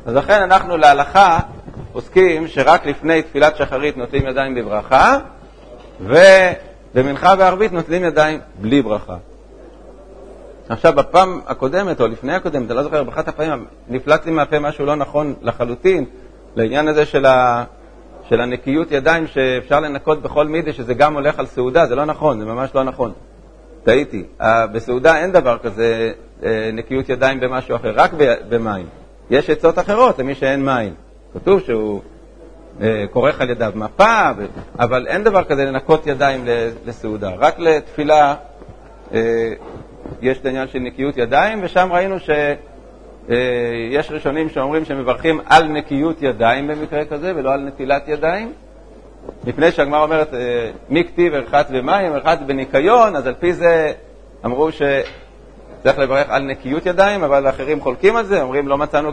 אז 0.07 0.15
לכן 0.15 0.43
אנחנו 0.43 0.77
להלכה 0.77 1.39
עוסקים 1.93 2.49
שרק 2.49 2.87
לפני 2.87 3.23
תפילת 3.23 3.57
שחרית 3.57 3.97
נוטלים 3.97 4.27
ידיים 4.27 4.55
בברכה, 4.55 5.19
ובמנחה 6.01 7.35
וערבית 7.39 7.73
נוטלים 7.73 8.05
ידיים 8.05 8.41
בלי 8.61 8.83
ברכה. 8.83 9.17
עכשיו, 10.69 10.93
בפעם 10.93 11.41
הקודמת, 11.47 12.01
או 12.01 12.07
לפני 12.07 12.35
הקודמת, 12.35 12.71
אני 12.71 12.77
לא 12.77 12.83
זוכר, 12.83 13.03
באחת 13.05 13.29
הפעמים 13.29 13.65
נפלט 13.89 14.27
לי 14.27 14.33
מהפה 14.33 14.59
משהו 14.59 14.87
לא 14.87 14.95
נכון 14.95 15.35
לחלוטין, 15.43 16.05
לעניין 16.57 16.89
הזה 16.89 17.07
של, 17.07 17.27
ה, 17.27 17.65
של 18.29 18.41
הנקיות 18.41 18.93
ידיים 18.93 19.27
שאפשר 19.27 19.81
לנקות 19.81 20.23
בכל 20.23 20.47
מידי, 20.47 20.73
שזה 20.73 20.95
גם 20.95 21.15
הולך 21.15 21.39
על 21.39 21.47
סעודה, 21.47 21.87
זה 21.87 21.95
לא 21.95 22.05
נכון, 22.05 22.39
זה 22.39 22.45
ממש 22.45 22.71
לא 22.75 22.85
נכון. 22.85 23.13
טעיתי. 23.89 24.25
בסעודה 24.73 25.17
אין 25.17 25.33
דבר 25.33 25.59
כזה 25.59 26.13
אה, 26.45 26.71
נקיות 26.73 27.09
ידיים 27.09 27.41
במשהו 27.41 27.77
אחר, 27.77 27.93
רק 27.95 28.13
במים. 28.49 28.87
יש 29.31 29.51
עצות 29.51 29.79
אחרות 29.79 30.19
למי 30.19 30.35
שאין 30.35 30.65
מים. 30.65 30.95
כתוב 31.35 31.61
שהוא 31.61 32.01
אה, 32.81 33.05
כורך 33.13 33.41
על 33.41 33.51
ידיו 33.51 33.73
מפה, 33.75 34.31
אבל 34.79 35.07
אין 35.07 35.25
דבר 35.25 35.45
כזה 35.45 35.65
לנקות 35.65 36.07
ידיים 36.07 36.45
לסעודה. 36.87 37.31
רק 37.39 37.59
לתפילה 37.59 38.35
אה, 39.15 39.53
יש 40.23 40.39
את 40.39 40.47
העניין 40.47 40.69
של 40.69 40.79
נקיות 40.79 41.17
ידיים, 41.17 41.61
ושם 41.63 41.89
ראינו 41.93 42.17
שיש 42.21 44.11
ראשונים 44.11 44.49
שאומרים 44.49 44.85
שמברכים 44.85 45.41
על 45.47 45.69
נקיות 45.69 46.23
ידיים 46.23 46.69
במקרה 46.69 47.05
כזה, 47.05 47.33
ולא 47.37 47.53
על 47.53 47.61
נטילת 47.61 48.09
ידיים. 48.09 48.53
מפני 49.45 49.73
שהגמרא 49.73 50.03
אומרת, 50.03 50.35
אה, 50.35 50.71
מי 50.89 51.05
כתיב 51.05 51.35
ארחץ 51.35 51.67
במים, 51.71 52.13
ארחץ 52.13 52.39
בניקיון, 52.47 53.17
אז 53.17 53.27
על 53.27 53.35
פי 53.35 53.53
זה 53.53 53.93
אמרו 54.45 54.69
שצריך 54.73 55.99
לברך 55.99 56.27
על 56.29 56.43
נקיות 56.43 56.87
ידיים, 56.87 57.25
אבל 57.25 57.49
אחרים 57.49 57.81
חולקים 57.81 58.17
על 58.17 58.25
זה, 58.25 58.43
אומרים 58.43 58.69
לא 58.69 58.79
מצאנו 58.79 59.13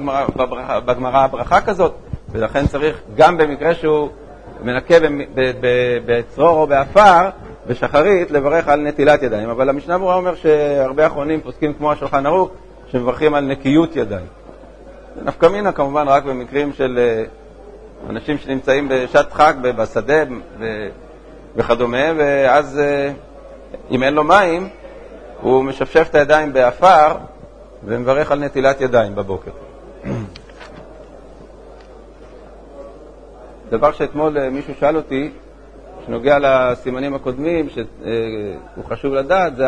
בגמרא 0.86 1.28
ברכה 1.28 1.62
כזאת, 1.62 1.94
ולכן 2.32 2.68
צריך 2.68 3.02
גם 3.16 3.38
במקרה 3.38 3.76
שהוא 3.76 4.10
מנקה 4.62 4.96
בצרור 6.06 6.62
או 6.62 6.68
בעפר, 6.68 7.30
בשחרית, 7.68 8.32
לברך 8.32 8.68
על 8.68 8.82
נטילת 8.82 9.24
ידיים. 9.24 9.50
אבל 9.50 9.70
המשנה 9.70 9.98
ברורה 9.98 10.16
אומר 10.16 10.36
שהרבה 10.36 11.08
אחרונים 11.08 11.42
פוסקים 11.42 11.74
כמו 11.74 11.92
השולחן 11.92 12.26
ערוך, 12.26 12.50
שמברכים 12.92 13.34
על 13.34 13.46
נקיות 13.46 13.96
ידיים. 13.96 14.26
נפקא 15.24 15.46
מינה 15.46 15.72
כמובן 15.72 16.08
רק 16.08 16.24
במקרים 16.24 16.74
של 16.74 17.00
אה, 17.00 17.24
אנשים 18.10 18.38
שנמצאים 18.38 18.90
בשעת 18.90 19.34
הדחק 19.34 19.54
בשדה 19.62 20.24
וכדומה, 21.56 22.12
ואז 22.18 22.80
אה, 22.80 23.12
אם 23.92 24.04
אין 24.04 24.14
לו 24.14 24.24
מים, 24.24 24.70
הוא 25.42 25.64
משפשף 25.64 26.08
את 26.10 26.16
הידיים 26.16 26.54
בעפר 26.54 27.16
ומברך 27.84 28.32
על 28.32 28.40
נטילת 28.40 28.82
ידיים 28.82 29.16
בבוקר. 29.16 29.52
דבר 33.70 33.92
שאתמול 33.92 34.38
אה, 34.38 34.50
מישהו 34.50 34.74
שאל 34.80 34.96
אותי, 34.96 35.32
שנוגע 36.06 36.38
לסימנים 36.42 37.14
הקודמים, 37.14 37.70
שהוא 37.70 37.86
אה, 38.78 38.90
חשוב 38.90 39.14
לדעת, 39.14 39.56
זה 39.56 39.66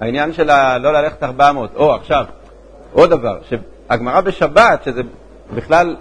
העניין 0.00 0.32
של 0.32 0.46
לא 0.78 0.92
ללכת 0.92 1.22
400. 1.22 1.70
או, 1.76 1.94
עכשיו, 1.94 2.24
עוד 2.92 3.10
דבר, 3.10 3.38
שהגמרא 3.42 4.20
בשבת, 4.20 4.82
שזה 4.84 5.02
בכלל 5.54 5.96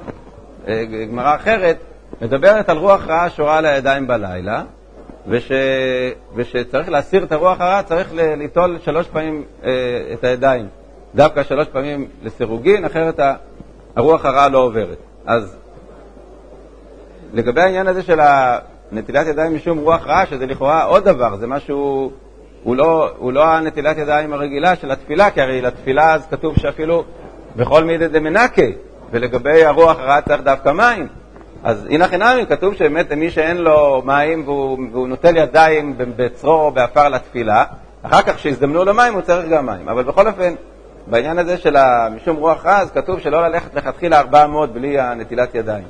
גמרא 1.12 1.36
אחרת, 1.36 1.77
מדברת 2.22 2.70
על 2.70 2.77
רוח 2.77 3.08
רעה 3.08 3.30
שורה 3.30 3.58
על 3.58 3.65
הידיים 3.65 4.08
בלילה, 4.08 4.63
וש, 5.27 5.51
ושצריך 6.36 6.89
להסיר 6.89 7.24
את 7.24 7.32
הרוח 7.32 7.62
הרעה, 7.62 7.84
צריך 7.84 8.13
ליטול 8.13 8.77
שלוש 8.82 9.08
פעמים 9.08 9.44
אה, 9.63 9.70
את 10.13 10.24
הידיים, 10.24 10.68
דווקא 11.15 11.44
שלוש 11.44 11.68
פעמים 11.68 12.08
לסירוגין, 12.24 12.86
אחרת 12.86 13.20
הרוח 13.96 14.25
הרעה 14.25 14.50
לא 14.50 14.58
עוברת. 14.58 14.98
אז 15.25 15.58
לגבי 17.34 17.62
העניין 17.62 17.88
הזה 17.88 18.03
של 18.03 18.20
נטילת 18.91 19.27
ידיים 19.27 19.56
משום 19.56 19.77
רוח 19.77 20.08
רעה, 20.08 20.25
שזה 20.25 20.46
לכאורה 20.46 20.84
עוד 20.84 21.03
דבר, 21.03 21.36
זה 21.36 21.48
משהו, 21.48 22.12
הוא 22.63 22.75
לא, 22.75 23.10
הוא 23.18 23.34
לא 23.34 23.46
הנטילת 23.46 23.98
ידיים 23.98 24.34
הרגילה 24.34 24.75
של 24.75 24.91
התפילה, 24.91 25.32
כי 25.32 25.41
הרי 25.41 25.62
לתפילה 25.62 26.13
אז 26.13 26.27
כתוב 26.27 26.58
שאפילו 26.58 27.03
בכל 27.56 27.84
מידי 27.84 28.08
דמנקי, 28.07 28.62
ולגבי 29.12 29.65
הרוח 29.65 30.00
הרעה 30.00 30.22
צריך 30.22 30.41
דווקא 30.41 30.70
מים. 30.70 31.08
אז 31.63 31.86
אין 31.89 32.07
הכי 32.07 32.26
נמי, 32.26 32.45
כתוב 32.50 32.74
שבאמת 32.74 33.12
מי 33.12 33.32
שאין 33.32 33.58
לו 33.58 34.01
מים 34.06 34.44
והוא, 34.46 34.80
והוא 34.91 35.08
נוטל 35.08 35.38
ידיים 35.38 35.96
בצרור 35.98 36.62
או 36.65 36.72
בעפר 36.71 37.10
לתפילה, 37.10 37.63
אחר 38.03 38.22
כך 38.22 38.36
כשיזדמנו 38.36 38.86
לו 38.86 38.94
מים 38.94 39.13
הוא 39.13 39.22
צריך 39.22 39.50
גם 39.50 39.65
מים. 39.65 39.89
אבל 39.89 40.03
בכל 40.03 40.27
אופן, 40.27 40.53
בעניין 41.08 41.39
הזה 41.39 41.58
של 41.58 41.75
משום 42.15 42.36
רוח 42.36 42.65
רעה, 42.65 42.77
אז 42.77 42.91
כתוב 42.91 43.20
שלא 43.20 43.48
ללכת 43.48 43.75
לכתחילה 43.75 44.20
400 44.20 44.74
בלי 44.74 45.00
הנטילת 45.00 45.56
ידיים. 45.56 45.84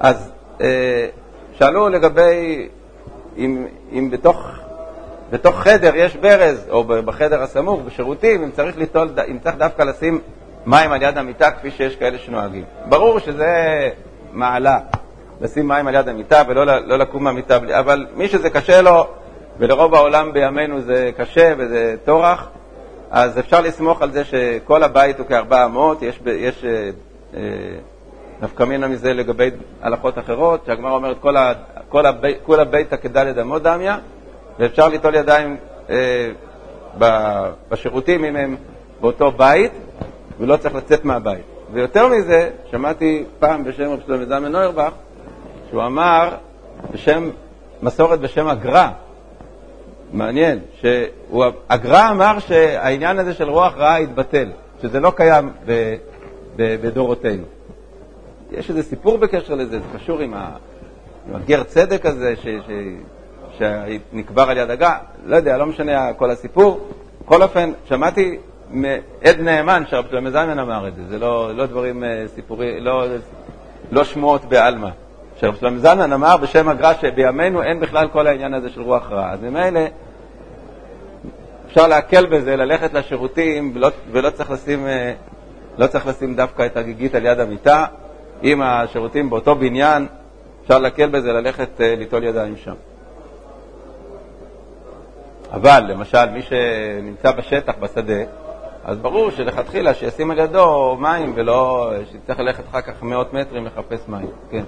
אז 0.00 0.32
אה, 0.60 1.06
שאלו 1.52 1.88
לגבי 1.88 2.68
אם, 3.36 3.66
אם 3.92 4.10
בתוך, 4.10 4.50
בתוך 5.30 5.56
חדר 5.56 5.96
יש 5.96 6.16
ברז, 6.16 6.66
או 6.70 6.84
בחדר 6.84 7.42
הסמוך, 7.42 7.80
בשירותים, 7.86 8.42
אם 8.42 8.50
צריך, 8.50 8.76
ליטול, 8.76 9.08
אם 9.30 9.38
צריך 9.38 9.56
דווקא 9.56 9.82
לשים 9.82 10.20
מים 10.66 10.92
על 10.92 11.02
יד 11.02 11.18
המיטה 11.18 11.50
כפי 11.50 11.70
שיש 11.70 11.96
כאלה 11.96 12.18
שנוהגים. 12.18 12.64
ברור 12.88 13.18
שזה 13.18 13.88
מעלה, 14.32 14.78
לשים 15.40 15.68
מים 15.68 15.86
על 15.86 15.94
יד 15.94 16.08
המיטה 16.08 16.42
ולא 16.48 16.64
לא 16.64 16.98
לקום 16.98 17.24
מהמיטה, 17.24 17.58
אבל 17.78 18.06
מי 18.14 18.28
שזה 18.28 18.50
קשה 18.50 18.82
לו, 18.82 19.06
ולרוב 19.58 19.94
העולם 19.94 20.32
בימינו 20.32 20.80
זה 20.80 21.10
קשה 21.16 21.52
וזה 21.58 21.94
טורח, 22.04 22.48
אז 23.10 23.38
אפשר 23.38 23.60
לסמוך 23.60 24.02
על 24.02 24.10
זה 24.10 24.24
שכל 24.24 24.82
הבית 24.82 25.18
הוא 25.18 25.26
כ-400, 25.26 26.04
יש, 26.04 26.20
יש 26.26 26.64
אה, 26.64 26.90
אה, 27.34 27.40
נפקא 28.42 28.62
מינה 28.62 28.88
מזה 28.88 29.14
לגבי 29.14 29.50
הלכות 29.82 30.18
אחרות, 30.18 30.66
שהגמרא 30.66 30.92
אומרת 30.92 31.16
כל, 31.20 31.36
ה, 31.36 31.52
כל, 31.88 32.06
הבי, 32.06 32.34
כל 32.42 32.60
הביתא 32.60 32.96
כדלת 32.96 33.38
אמות 33.38 33.62
דמיא, 33.62 33.92
ואפשר 34.58 34.88
ליטול 34.88 35.14
ידיים 35.14 35.56
אה, 35.90 36.30
בשירותים 37.68 38.24
אם 38.24 38.36
הם 38.36 38.56
באותו 39.00 39.30
בית, 39.30 39.72
ולא 40.40 40.56
צריך 40.56 40.74
לצאת 40.74 41.04
מהבית. 41.04 41.44
ויותר 41.72 42.08
מזה, 42.08 42.50
שמעתי 42.70 43.24
פעם 43.38 43.64
בשם 43.64 43.90
רב 43.90 44.00
שלמה 44.06 44.24
זלמן 44.24 44.52
נוירבך, 44.52 44.92
שהוא 45.68 45.82
אמר 45.86 46.34
בשם, 46.92 47.30
מסורת 47.82 48.20
בשם 48.20 48.48
הגר"א, 48.48 48.88
מעניין, 50.12 50.58
שהגר"א 50.80 52.10
אמר 52.10 52.38
שהעניין 52.38 53.18
הזה 53.18 53.34
של 53.34 53.50
רוח 53.50 53.74
רעה 53.76 53.96
התבטל, 53.96 54.50
שזה 54.82 55.00
לא 55.00 55.12
קיים 55.16 55.50
ב, 55.66 55.94
ב, 56.56 56.86
בדורותינו. 56.86 57.44
יש 58.50 58.70
איזה 58.70 58.82
סיפור 58.82 59.18
בקשר 59.18 59.54
לזה, 59.54 59.78
זה 59.78 59.98
קשור 59.98 60.20
עם, 60.20 60.34
ה, 60.34 60.50
עם 61.28 61.36
הגר 61.36 61.62
צדק 61.62 62.06
הזה 62.06 62.36
ש, 62.36 62.46
ש, 62.46 62.70
שנקבר 63.58 64.50
על 64.50 64.58
יד 64.58 64.70
הגר"א, 64.70 64.94
לא 65.24 65.36
יודע, 65.36 65.56
לא 65.56 65.66
משנה 65.66 66.12
כל 66.12 66.30
הסיפור. 66.30 66.88
בכל 67.24 67.42
אופן, 67.42 67.72
שמעתי 67.84 68.38
מעד 68.70 69.40
נאמן 69.40 69.82
שרב 69.86 70.04
שלמה 70.10 70.30
זלמן 70.30 70.58
אמר 70.58 70.88
את 70.88 70.96
זה, 70.96 71.02
זה 71.08 71.18
לא, 71.18 71.56
לא 71.56 71.66
דברים 71.66 72.04
אה, 72.04 72.24
סיפורי, 72.34 72.80
לא, 72.80 73.04
לא 73.90 74.04
שמועות 74.04 74.44
בעלמא. 74.44 74.88
שרב 75.36 75.54
שלמה 75.54 75.78
זלמן 75.78 76.12
אמר 76.12 76.36
בשם 76.36 76.68
הגר"א 76.68 76.92
שבימינו 77.00 77.62
אין 77.62 77.80
בכלל 77.80 78.08
כל 78.08 78.26
העניין 78.26 78.54
הזה 78.54 78.68
של 78.70 78.82
רוח 78.82 79.10
רע. 79.10 79.30
אז 79.30 79.42
ממילא 79.42 79.80
אפשר 81.66 81.86
להקל 81.86 82.26
בזה, 82.26 82.56
ללכת 82.56 82.94
לשירותים, 82.94 83.72
ולא, 83.74 83.90
ולא 84.12 84.30
צריך 84.30 84.50
לשים, 84.50 84.86
אה, 84.86 85.12
לא 85.78 85.86
צריך 85.86 86.06
לשים 86.06 86.34
דווקא 86.34 86.66
את 86.66 86.76
הגיגית 86.76 87.14
על 87.14 87.24
יד 87.24 87.40
המיטה. 87.40 87.86
אם 88.44 88.62
השירותים 88.62 89.30
באותו 89.30 89.54
בניין, 89.54 90.06
אפשר 90.62 90.78
להקל 90.78 91.08
בזה, 91.08 91.32
ללכת 91.32 91.80
אה, 91.80 91.94
ליטול 91.96 92.24
ידיים 92.24 92.56
שם. 92.56 92.74
אבל 95.52 95.84
למשל, 95.88 96.30
מי 96.30 96.42
שנמצא 96.42 97.30
בשטח, 97.32 97.72
בשדה, 97.80 98.22
אז 98.84 98.98
ברור 98.98 99.30
שלכתחילה 99.30 99.94
שישים 99.94 100.30
על 100.30 100.38
ידו 100.38 100.96
מים 101.00 101.32
ולא 101.34 101.90
שיצטרך 102.10 102.38
ללכת 102.38 102.64
אחר 102.70 102.80
כך 102.80 103.02
מאות 103.02 103.32
מטרים 103.32 103.66
לחפש 103.66 104.08
מים. 104.08 104.30
כן. 104.50 104.64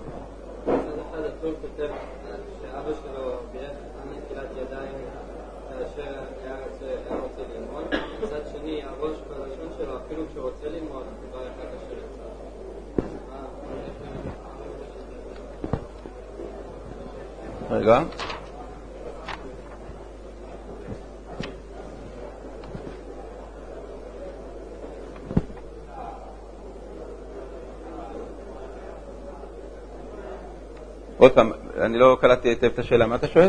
רגע. 17.71 18.03
עוד 31.23 31.33
פעם, 31.33 31.51
אני 31.81 31.99
לא 31.99 32.17
קלטתי 32.21 32.49
היטב 32.49 32.67
את 32.67 32.79
השאלה, 32.79 33.07
מה 33.07 33.15
אתה 33.15 33.29
שואל? 33.29 33.49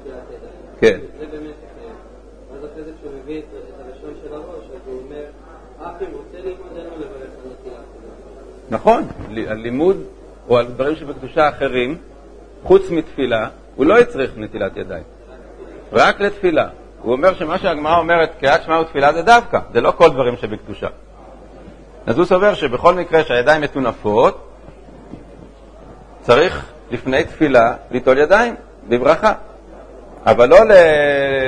נטילת 0.00 0.22
ידיים. 0.28 0.52
כן. 0.80 1.00
זה 1.18 1.26
באמת, 1.26 1.54
ואז 2.52 2.64
אחרי 2.72 2.84
זה 2.84 2.90
כשהוא 2.98 3.12
מביא 3.22 3.38
את 3.38 3.44
הלשון 3.86 4.14
של 4.22 4.34
הראש, 4.34 4.64
אז 4.64 4.80
הוא 4.86 5.02
אומר, 5.02 5.24
אף 5.82 6.02
אם 6.02 6.06
רוצה 6.12 6.38
ללמוד, 6.38 6.76
אין 6.76 6.86
לו 6.86 6.96
לברך 6.96 7.30
על 7.44 7.52
נטילת 7.52 7.84
ידיים. 7.96 8.70
נכון, 8.70 9.02
על 9.48 9.58
לימוד 9.58 9.96
או 10.48 10.58
על 10.58 10.66
דברים 10.66 10.96
שבקדושה 10.96 11.48
אחרים, 11.48 11.96
חוץ 12.62 12.90
מתפילה, 12.90 13.48
הוא 13.76 13.86
לא 13.86 14.00
יצריך 14.00 14.32
נטילת 14.36 14.76
ידיים. 14.76 15.04
רק 15.92 16.20
לתפילה. 16.20 16.68
הוא 17.02 17.12
אומר 17.12 17.34
שמה 17.34 17.58
שהגמרא 17.58 17.98
אומרת, 17.98 18.34
קריאת 18.40 18.62
שמע 18.62 18.80
ותפילה 18.80 19.12
זה 19.12 19.22
דווקא, 19.22 19.58
זה 19.72 19.80
לא 19.80 19.92
כל 19.96 20.10
דברים 20.10 20.36
שבקדושה. 20.36 20.88
אז 22.06 22.18
הוא 22.18 22.24
סובר 22.26 22.54
שבכל 22.54 22.94
מקרה 22.94 23.24
שהידיים 23.24 23.62
מטונפות, 23.62 24.48
צריך 26.22 26.66
לפני 26.90 27.24
תפילה 27.24 27.74
ליטול 27.90 28.18
ידיים 28.18 28.54
בברכה, 28.88 29.32
אבל 30.26 30.48
לא 30.48 30.64
ל... 30.64 30.72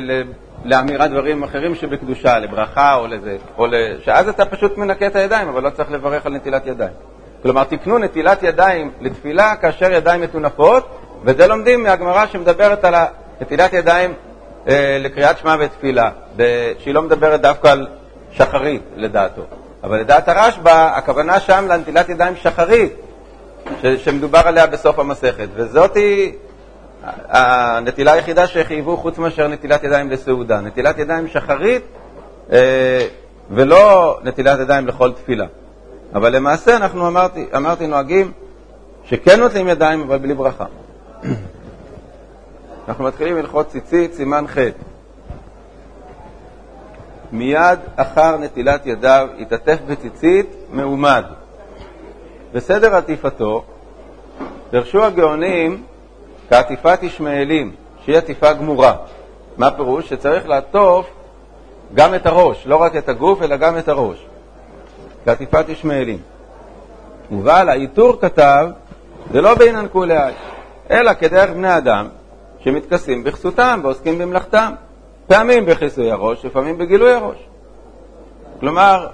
ל... 0.00 0.22
לאמירת 0.64 1.10
דברים 1.10 1.42
אחרים 1.42 1.74
שבקדושה, 1.74 2.38
לברכה 2.38 2.94
או 2.94 3.06
לזה, 3.06 3.36
או 3.58 3.66
ל... 3.66 3.74
שאז 4.04 4.28
אתה 4.28 4.44
פשוט 4.44 4.78
מנקה 4.78 5.06
את 5.06 5.16
הידיים, 5.16 5.48
אבל 5.48 5.62
לא 5.62 5.70
צריך 5.70 5.90
לברך 5.90 6.26
על 6.26 6.32
נטילת 6.32 6.66
ידיים. 6.66 6.92
כלומר, 7.42 7.64
תקנו 7.64 7.98
נטילת 7.98 8.42
ידיים 8.42 8.90
לתפילה 9.00 9.56
כאשר 9.56 9.92
ידיים 9.92 10.20
מטונפות, 10.20 10.88
וזה 11.24 11.46
לומדים 11.46 11.82
מהגמרא 11.82 12.26
שמדברת 12.26 12.84
על 12.84 12.94
נטילת 13.40 13.72
ידיים 13.72 14.14
לקריאת 15.00 15.38
שמע 15.38 15.56
ותפילה, 15.60 16.10
שהיא 16.78 16.94
לא 16.94 17.02
מדברת 17.02 17.40
דווקא 17.40 17.68
על 17.68 17.86
שחרית, 18.32 18.82
לדעתו. 18.96 19.42
אבל 19.84 20.00
לדעת 20.00 20.28
הרשב"א, 20.28 20.90
הכוונה 20.94 21.40
שם 21.40 21.64
לנטילת 21.68 22.08
ידיים 22.08 22.36
שחרית, 22.36 22.92
שמדובר 23.96 24.40
עליה 24.44 24.66
בסוף 24.66 24.98
המסכת, 24.98 25.48
וזאת 25.54 25.96
היא 25.96 26.32
הנטילה 27.28 28.12
היחידה 28.12 28.46
שחייבו 28.46 28.96
חוץ 28.96 29.18
מאשר 29.18 29.48
נטילת 29.48 29.84
ידיים 29.84 30.10
לסעודה. 30.10 30.60
נטילת 30.60 30.98
ידיים 30.98 31.28
שחרית 31.28 31.82
אה, 32.52 33.06
ולא 33.50 34.18
נטילת 34.24 34.60
ידיים 34.60 34.86
לכל 34.86 35.12
תפילה. 35.12 35.46
אבל 36.14 36.36
למעשה 36.36 36.76
אנחנו 36.76 37.06
אמרתי, 37.06 37.46
אמרתי 37.56 37.86
נוהגים 37.86 38.32
שכן 39.04 39.40
נוטלים 39.40 39.68
ידיים 39.68 40.00
אבל 40.00 40.18
בלי 40.18 40.34
ברכה. 40.34 40.64
אנחנו 42.88 43.04
מתחילים 43.04 43.36
ללחוץ 43.36 43.66
ציצית, 43.68 44.14
סימן 44.14 44.44
ח'. 44.46 44.58
מיד 47.32 47.78
אחר 47.96 48.36
נטילת 48.36 48.86
ידיו 48.86 49.28
יתעטף 49.36 49.78
בציצית 49.86 50.46
מעומד. 50.72 51.24
בסדר 52.52 52.96
עטיפתו, 52.96 53.64
דרשו 54.72 55.04
הגאונים 55.04 55.82
כעטיפת 56.50 57.02
ישמעאלים, 57.02 57.74
שהיא 58.04 58.16
עטיפה 58.16 58.52
גמורה. 58.52 58.96
מה 59.56 59.70
פירוש? 59.70 60.08
שצריך 60.08 60.48
לעטוף 60.48 61.06
גם 61.94 62.14
את 62.14 62.26
הראש, 62.26 62.66
לא 62.66 62.76
רק 62.76 62.96
את 62.96 63.08
הגוף, 63.08 63.42
אלא 63.42 63.56
גם 63.56 63.78
את 63.78 63.88
הראש. 63.88 64.26
כעטיפת 65.24 65.68
ישמעאלים. 65.68 66.18
ובעל 67.30 67.68
העיטור 67.68 68.20
כתב, 68.20 68.68
זה 69.32 69.40
לא 69.40 69.54
בעינן 69.54 69.86
כולי 69.92 70.32
אלא 70.90 71.14
כדרך 71.14 71.50
בני 71.50 71.76
אדם, 71.76 72.08
שמתכסים 72.64 73.24
בכסותם 73.24 73.80
ועוסקים 73.82 74.18
במלאכתם, 74.18 74.72
פעמים 75.26 75.66
בכיסוי 75.66 76.10
הראש, 76.10 76.44
לפעמים 76.44 76.78
בגילוי 76.78 77.12
הראש. 77.12 77.36
כלומר, 78.60 79.08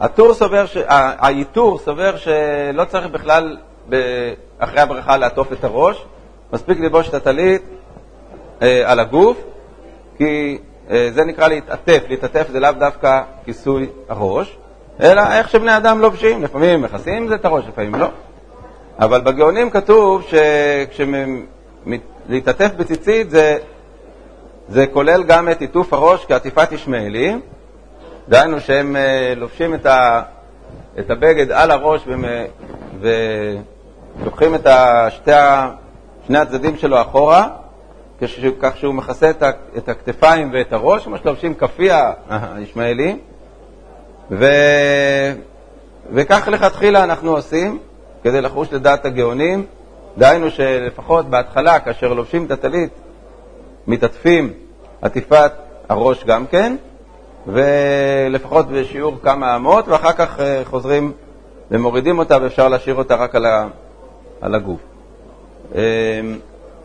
הטור 0.00 0.34
סובר, 0.34 0.66
ש... 0.66 0.76
העיטור 0.88 1.78
סובר 1.78 2.16
שלא 2.16 2.84
צריך 2.84 3.06
בכלל 3.06 3.56
אחרי 4.58 4.80
הברכה 4.80 5.16
לעטוף 5.16 5.52
את 5.52 5.64
הראש, 5.64 6.04
מספיק 6.52 6.80
לבוש 6.80 7.08
את 7.08 7.14
הטלית 7.14 7.62
אה, 8.62 8.90
על 8.90 9.00
הגוף, 9.00 9.36
כי 10.18 10.58
אה, 10.90 11.08
זה 11.12 11.24
נקרא 11.24 11.48
להתעטף, 11.48 12.02
להתעטף 12.08 12.46
זה 12.50 12.60
לאו 12.60 12.72
דווקא 12.72 13.22
כיסוי 13.44 13.88
הראש, 14.08 14.58
אלא 15.00 15.22
איך 15.32 15.48
שבני 15.48 15.76
אדם 15.76 16.00
לובשים, 16.00 16.42
לפעמים 16.42 16.82
מכסים 16.82 17.28
זה 17.28 17.34
את 17.34 17.44
הראש, 17.44 17.64
לפעמים 17.68 17.94
לא. 17.94 18.06
אבל 18.98 19.20
בגאונים 19.20 19.70
כתוב 19.70 20.22
שכשהם 20.22 21.46
להתעטף 22.28 22.70
בציצית 22.76 23.30
זה, 23.30 23.58
זה 24.68 24.86
כולל 24.86 25.22
גם 25.22 25.48
את 25.48 25.60
עיטוף 25.60 25.92
הראש 25.92 26.24
כעטיפת 26.24 26.72
ישמעאלים, 26.72 27.40
דהיינו 28.28 28.60
שהם 28.60 28.96
uh, 28.96 29.38
לובשים 29.38 29.74
את, 29.74 29.86
ה, 29.86 30.22
את 30.98 31.10
הבגד 31.10 31.52
על 31.52 31.70
הראש 31.70 32.08
ולוקחים 33.00 34.54
את 34.54 34.66
שתי, 35.10 35.30
שני 36.26 36.38
הצדדים 36.38 36.76
שלו 36.76 37.02
אחורה, 37.02 37.48
כך 38.60 38.76
שהוא 38.76 38.94
מכסה 38.94 39.30
את, 39.30 39.42
את 39.76 39.88
הכתפיים 39.88 40.50
ואת 40.52 40.72
הראש, 40.72 41.04
כמו 41.04 41.18
שלובשים 41.18 41.54
כפייה 41.54 42.12
הישמעאלים, 42.28 43.18
ו, 44.30 44.46
וכך 46.12 46.48
לכתחילה 46.52 47.04
אנחנו 47.04 47.30
עושים, 47.30 47.78
כדי 48.22 48.40
לחוש 48.40 48.72
לדעת 48.72 49.04
הגאונים. 49.04 49.66
דהיינו 50.18 50.50
שלפחות 50.50 51.30
בהתחלה, 51.30 51.80
כאשר 51.80 52.12
לובשים 52.12 52.46
את 52.46 52.50
הטלית, 52.50 52.90
מתעטפים 53.86 54.52
עטיפת 55.02 55.52
הראש 55.88 56.24
גם 56.24 56.46
כן, 56.46 56.76
ולפחות 57.46 58.68
בשיעור 58.68 59.16
כמה 59.22 59.56
אמות, 59.56 59.88
ואחר 59.88 60.12
כך 60.12 60.40
אה, 60.40 60.62
חוזרים 60.64 61.12
ומורידים 61.70 62.18
אותה 62.18 62.38
ואפשר 62.42 62.68
להשאיר 62.68 62.94
אותה 62.94 63.14
רק 63.14 63.34
על 64.40 64.54
הגוף. 64.54 64.80
אה, 65.74 65.80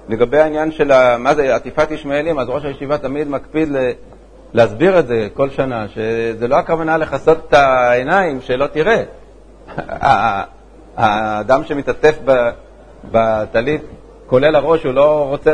לגבי 0.09 0.39
העניין 0.39 0.71
של 0.71 1.17
מה 1.17 1.35
זה 1.35 1.55
עטיפת 1.55 1.91
ישמעאלים, 1.91 2.39
אז 2.39 2.49
ראש 2.49 2.65
הישיבה 2.65 2.97
תמיד 2.97 3.27
מקפיד 3.27 3.69
להסביר 4.53 4.99
את 4.99 5.07
זה 5.07 5.27
כל 5.33 5.49
שנה, 5.49 5.87
שזה 5.87 6.47
לא 6.47 6.55
הכוונה 6.55 6.97
לכסות 6.97 7.37
את 7.49 7.53
העיניים, 7.53 8.41
שלא 8.41 8.67
תראה. 8.67 9.03
האדם 10.97 11.63
שמתעטף 11.63 12.19
בטלית, 13.11 13.81
כולל 14.27 14.55
הראש, 14.55 14.83
הוא 14.83 14.93
לא 14.93 15.27
רוצה 15.29 15.51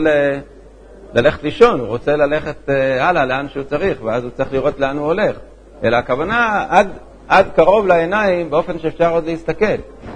ללכת 1.14 1.44
לישון, 1.44 1.80
הוא 1.80 1.88
רוצה 1.88 2.16
ללכת 2.16 2.70
אה, 2.70 3.10
הלאה 3.10 3.26
לאן 3.26 3.50
שהוא 3.50 3.64
צריך, 3.64 4.04
ואז 4.04 4.24
הוא 4.24 4.32
צריך 4.32 4.54
לראות 4.54 4.80
לאן 4.80 4.98
הוא 4.98 5.06
הולך. 5.06 5.36
אלא 5.84 5.98
הכוונה 5.98 6.66
עד, 6.70 6.88
עד 7.28 7.46
קרוב 7.56 7.88
לעיניים 7.88 8.50
באופן 8.50 8.80
שאפשר 8.80 9.12
עוד 9.12 9.26
להסתכל. 9.26 9.66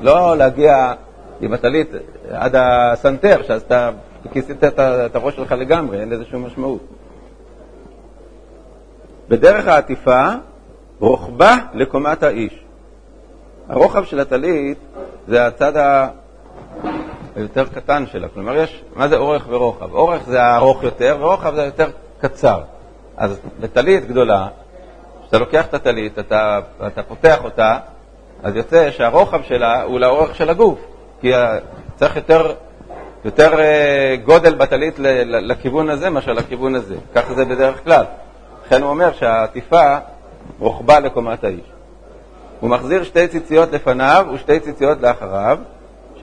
לא 0.01 0.37
להגיע 0.37 0.93
עם 1.41 1.53
הטלית 1.53 1.91
עד 2.31 2.55
הסנטר, 2.57 3.41
שאז 3.43 3.61
אתה 3.61 3.89
כיסית 4.33 4.63
את, 4.63 4.79
את 4.79 5.15
הראש 5.15 5.35
שלך 5.35 5.51
לגמרי, 5.51 5.99
אין 5.99 6.09
לזה 6.09 6.25
שום 6.25 6.45
משמעות. 6.45 6.81
בדרך 9.29 9.67
העטיפה, 9.67 10.27
רוחבה 10.99 11.55
לקומת 11.73 12.23
האיש. 12.23 12.65
הרוחב 13.69 14.03
של 14.03 14.19
הטלית 14.19 14.77
זה 15.27 15.47
הצד 15.47 15.77
היותר 17.35 17.65
קטן 17.75 18.05
שלה. 18.11 18.27
כלומר, 18.27 18.55
יש, 18.55 18.83
מה 18.95 19.07
זה 19.07 19.15
אורך 19.15 19.45
ורוחב? 19.49 19.93
אורך 19.93 20.23
זה 20.25 20.43
הארוך 20.43 20.83
יותר, 20.83 21.17
ורוחב 21.19 21.55
זה 21.55 21.61
היותר 21.61 21.89
קצר. 22.19 22.61
אז 23.17 23.39
בטלית 23.59 24.07
גדולה, 24.07 24.47
כשאתה 25.21 25.39
לוקח 25.39 25.65
את 25.65 25.73
הטלית, 25.73 26.19
אתה, 26.19 26.59
אתה 26.87 27.03
פותח 27.03 27.43
אותה, 27.43 27.77
אז 28.43 28.55
יוצא 28.55 28.91
שהרוחב 28.91 29.43
שלה 29.43 29.81
הוא 29.83 29.99
לאורך 29.99 30.35
של 30.35 30.49
הגוף, 30.49 30.79
כי 31.21 31.31
צריך 31.95 32.15
יותר, 32.15 32.53
יותר 33.25 33.59
אה, 33.59 34.15
גודל 34.25 34.55
בטלית 34.55 34.95
לכיוון 35.25 35.89
הזה 35.89 36.09
מאשר 36.09 36.33
לכיוון 36.33 36.75
הזה. 36.75 36.95
ככה 37.15 37.33
זה 37.33 37.45
בדרך 37.45 37.83
כלל. 37.83 38.03
לכן 38.65 38.81
הוא 38.81 38.89
אומר 38.89 39.13
שהעטיפה 39.13 39.97
רוחבה 40.59 40.99
לקומת 40.99 41.43
האיש. 41.43 41.71
הוא 42.59 42.69
מחזיר 42.69 43.03
שתי 43.03 43.27
ציציות 43.27 43.71
לפניו 43.71 44.27
ושתי 44.33 44.59
ציציות 44.59 45.01
לאחריו, 45.01 45.59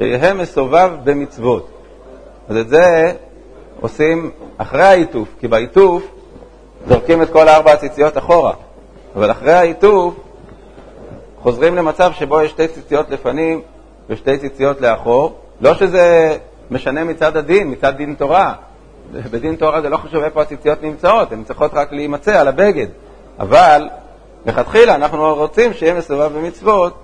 שיהיה 0.03 0.35
מסובב 0.35 0.91
במצוות. 1.05 1.69
אז 2.49 2.57
את 2.57 2.69
זה 2.69 3.13
עושים 3.81 4.31
אחרי 4.57 4.83
העיטוף, 4.83 5.29
כי 5.41 5.49
בעיטוף 5.49 6.03
זורקים 6.89 7.23
את 7.23 7.31
כל 7.31 7.49
ארבע 7.49 7.73
הציציות 7.73 8.19
אחורה, 8.19 8.53
אבל 9.17 9.31
אחרי 9.31 9.53
העיטוף 9.53 10.15
חוזרים 11.43 11.77
למצב 11.77 12.13
שבו 12.13 12.41
יש 12.41 12.51
שתי 12.51 12.69
ציציות 12.69 13.11
לפנים 13.11 13.61
ושתי 14.09 14.39
ציציות 14.39 14.81
לאחור. 14.81 15.39
לא 15.61 15.75
שזה 15.75 16.37
משנה 16.71 17.05
מצד 17.05 17.37
הדין, 17.37 17.71
מצד 17.71 17.97
דין 17.97 18.15
תורה. 18.15 18.55
בדין 19.13 19.57
תורה 19.57 19.81
זה 19.81 19.89
לא 19.89 19.97
חשוב 19.97 20.23
איפה 20.23 20.43
הציציות 20.43 20.83
נמצאות, 20.83 21.33
הן 21.33 21.45
צריכות 21.45 21.75
רק 21.75 21.93
להימצא 21.93 22.41
על 22.41 22.49
הבגד. 22.49 22.87
אבל 23.39 23.89
לכתחילה 24.47 24.95
אנחנו 24.95 25.35
רוצים 25.35 25.73
שיהיה 25.73 25.95
מסובב 25.95 26.33
במצוות, 26.39 26.95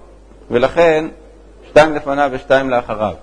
ולכן 0.51 1.05
שתיים 1.69 1.95
לפניו 1.95 2.31
ושתיים 2.33 2.71
לאחריו. 2.71 3.15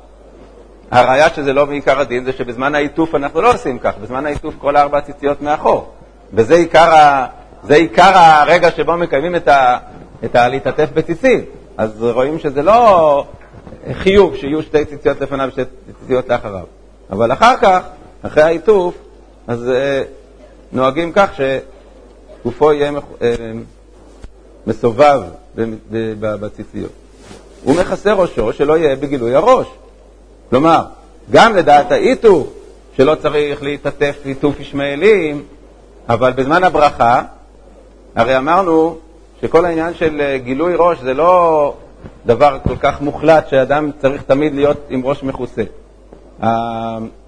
הראיה 0.92 1.30
שזה 1.30 1.54
לא 1.54 1.66
מעיקר 1.68 2.00
הדין 2.00 2.26
זה 2.26 2.34
שבזמן 2.34 2.76
העיטוף 2.76 3.16
אנחנו 3.16 3.42
לא 3.42 3.54
עושים 3.54 3.80
כך, 3.80 3.94
בזמן 4.02 4.26
העיטוף 4.26 4.54
כל 4.60 4.78
ארבע 4.78 5.02
ציציות 5.02 5.42
מאחור. 5.42 5.92
וזה 6.34 6.56
עיקר, 6.56 6.96
ה... 6.96 7.28
עיקר 7.70 8.12
הרגע 8.16 8.72
שבו 8.72 8.98
מקיימים 8.98 9.36
את, 9.36 9.48
ה... 9.48 9.78
את 10.26 10.36
הלהתעטף 10.36 10.90
בציצית. 10.94 11.46
אז 11.78 12.04
רואים 12.04 12.40
שזה 12.40 12.64
לא 12.64 13.26
חיוב 13.94 14.36
שיהיו 14.36 14.62
שתי 14.62 14.86
ציציות 14.86 15.22
לפניו 15.22 15.48
ושתי 15.48 15.62
ציציות 16.00 16.30
לאחריו. 16.30 16.66
אבל 17.10 17.32
אחר 17.32 17.58
כך, 17.62 17.80
אחרי 18.22 18.44
העיטוף, 18.44 18.96
אז 19.48 19.70
אה, 19.70 20.04
נוהגים 20.72 21.12
כך 21.16 21.30
שגופו 21.36 22.74
יהיה 22.74 22.92
אה, 23.22 23.36
מסובב 24.68 25.22
בציציות. 26.20 26.92
הוא 27.64 27.76
מכסה 27.76 28.14
ראשו 28.14 28.54
שלא 28.54 28.78
יהיה 28.78 28.96
בגילוי 28.96 29.36
הראש. 29.36 29.68
כלומר, 30.50 30.82
גם 31.32 31.56
לדעת 31.56 31.92
האיתו, 31.92 32.48
שלא 32.98 33.16
צריך 33.16 33.64
להתעטף 33.64 34.16
ליטוף 34.26 34.60
ישמעאלים, 34.60 35.44
אבל 36.10 36.32
בזמן 36.32 36.64
הברכה, 36.64 37.22
הרי 38.16 38.38
אמרנו 38.38 38.98
שכל 39.42 39.66
העניין 39.66 39.94
של 39.94 40.22
אה, 40.22 40.38
גילוי 40.38 40.74
ראש 40.78 40.98
זה 41.00 41.14
לא 41.14 41.74
דבר 42.26 42.58
כל 42.68 42.76
כך 42.78 43.02
מוחלט 43.02 43.48
שאדם 43.50 43.92
צריך 44.00 44.22
תמיד 44.22 44.56
להיות 44.56 44.78
עם 44.90 45.02
ראש 45.06 45.24
מכוסה. 45.24 45.64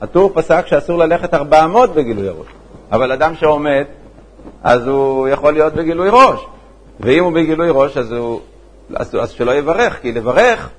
הטור 0.01 0.31
פסק 0.33 0.67
שאסור 0.67 0.97
ללכת 0.97 1.33
ארבע 1.33 1.65
אמות 1.65 1.95
בגילוי 1.95 2.27
הראש, 2.27 2.47
אבל 2.91 3.11
אדם 3.11 3.35
שעומד, 3.35 3.83
אז 4.63 4.87
הוא 4.87 5.27
יכול 5.27 5.53
להיות 5.53 5.73
בגילוי 5.73 6.09
ראש. 6.11 6.39
ואם 6.99 7.23
הוא 7.23 7.33
בגילוי 7.33 7.67
ראש, 7.71 7.97
אז, 7.97 8.11
הוא, 8.11 8.39
אז, 8.95 9.15
אז 9.21 9.29
שלא 9.29 9.55
יברך, 9.55 10.01
כי 10.01 10.11
לברך 10.11 10.69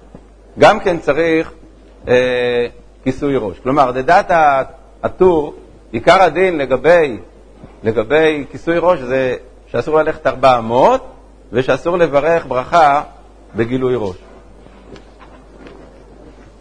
גם 0.58 0.80
כן 0.80 0.98
צריך 0.98 1.52
אה, 2.08 2.66
כיסוי 3.04 3.36
ראש. 3.36 3.58
כלומר, 3.58 3.90
לדעת 3.90 4.30
הטור, 5.02 5.54
עיקר 5.92 6.22
הדין 6.22 6.58
לגבי, 6.58 7.18
לגבי 7.82 8.44
כיסוי 8.50 8.78
ראש 8.78 8.98
זה 8.98 9.36
שאסור 9.66 9.98
ללכת 9.98 10.26
ארבע 10.26 10.58
אמות 10.58 11.06
ושאסור 11.52 11.96
לברך 11.96 12.46
ברכה 12.46 13.02
בגילוי 13.56 13.94
ראש. 13.96 14.16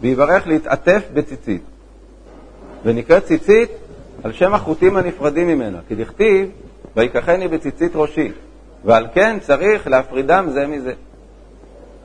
ויברך 0.00 0.46
להתעטף 0.46 1.02
בציצית. 1.12 1.62
ונקראת 2.84 3.24
ציצית 3.24 3.70
על 4.24 4.32
שם 4.32 4.54
החוטים 4.54 4.96
הנפרדים 4.96 5.48
ממנה, 5.48 5.78
כי 5.88 5.94
דכתיב, 5.94 6.50
ויקחני 6.96 7.48
בציצית 7.48 7.92
ראשי. 7.94 8.32
ועל 8.84 9.06
כן 9.14 9.38
צריך 9.40 9.86
להפרידם 9.86 10.46
זה 10.52 10.66
מזה. 10.66 10.92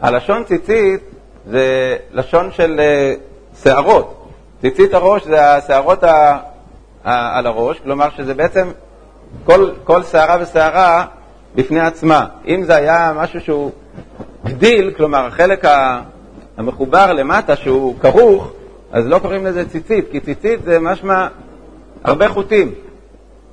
הלשון 0.04 0.44
ציצית 0.44 1.02
זה 1.48 1.96
לשון 2.12 2.52
של 2.52 2.80
uh, 2.80 3.60
שערות. 3.64 4.30
ציצית 4.62 4.94
הראש 4.94 5.24
זה 5.24 5.56
השערות 5.56 6.04
ה, 6.04 6.38
ה, 7.04 7.38
על 7.38 7.48
הראש, 7.48 7.80
כלומר 7.80 8.10
שזה 8.18 8.34
בעצם 8.34 8.72
כל, 9.44 9.70
כל 9.84 10.04
שערה 10.04 10.38
ושערה 10.42 11.06
בפני 11.56 11.80
עצמה. 11.80 12.26
אם 12.48 12.64
זה 12.64 12.76
היה 12.76 13.14
משהו 13.16 13.42
שהוא 13.42 13.72
גדיל, 14.46 14.94
כלומר 14.98 15.26
החלק 15.26 15.66
המחובר 16.58 17.14
למטה 17.14 17.56
שהוא 17.56 18.00
כרוך, 18.00 18.52
אז 18.92 19.08
לא 19.08 19.20
קוראים 19.20 19.46
לזה 19.46 19.70
ציצית, 19.70 20.06
כי 20.12 20.20
ציצית 20.20 20.64
זה 20.64 20.80
משמע 20.80 21.28
הרבה 22.04 22.30
חוטים. 22.30 22.72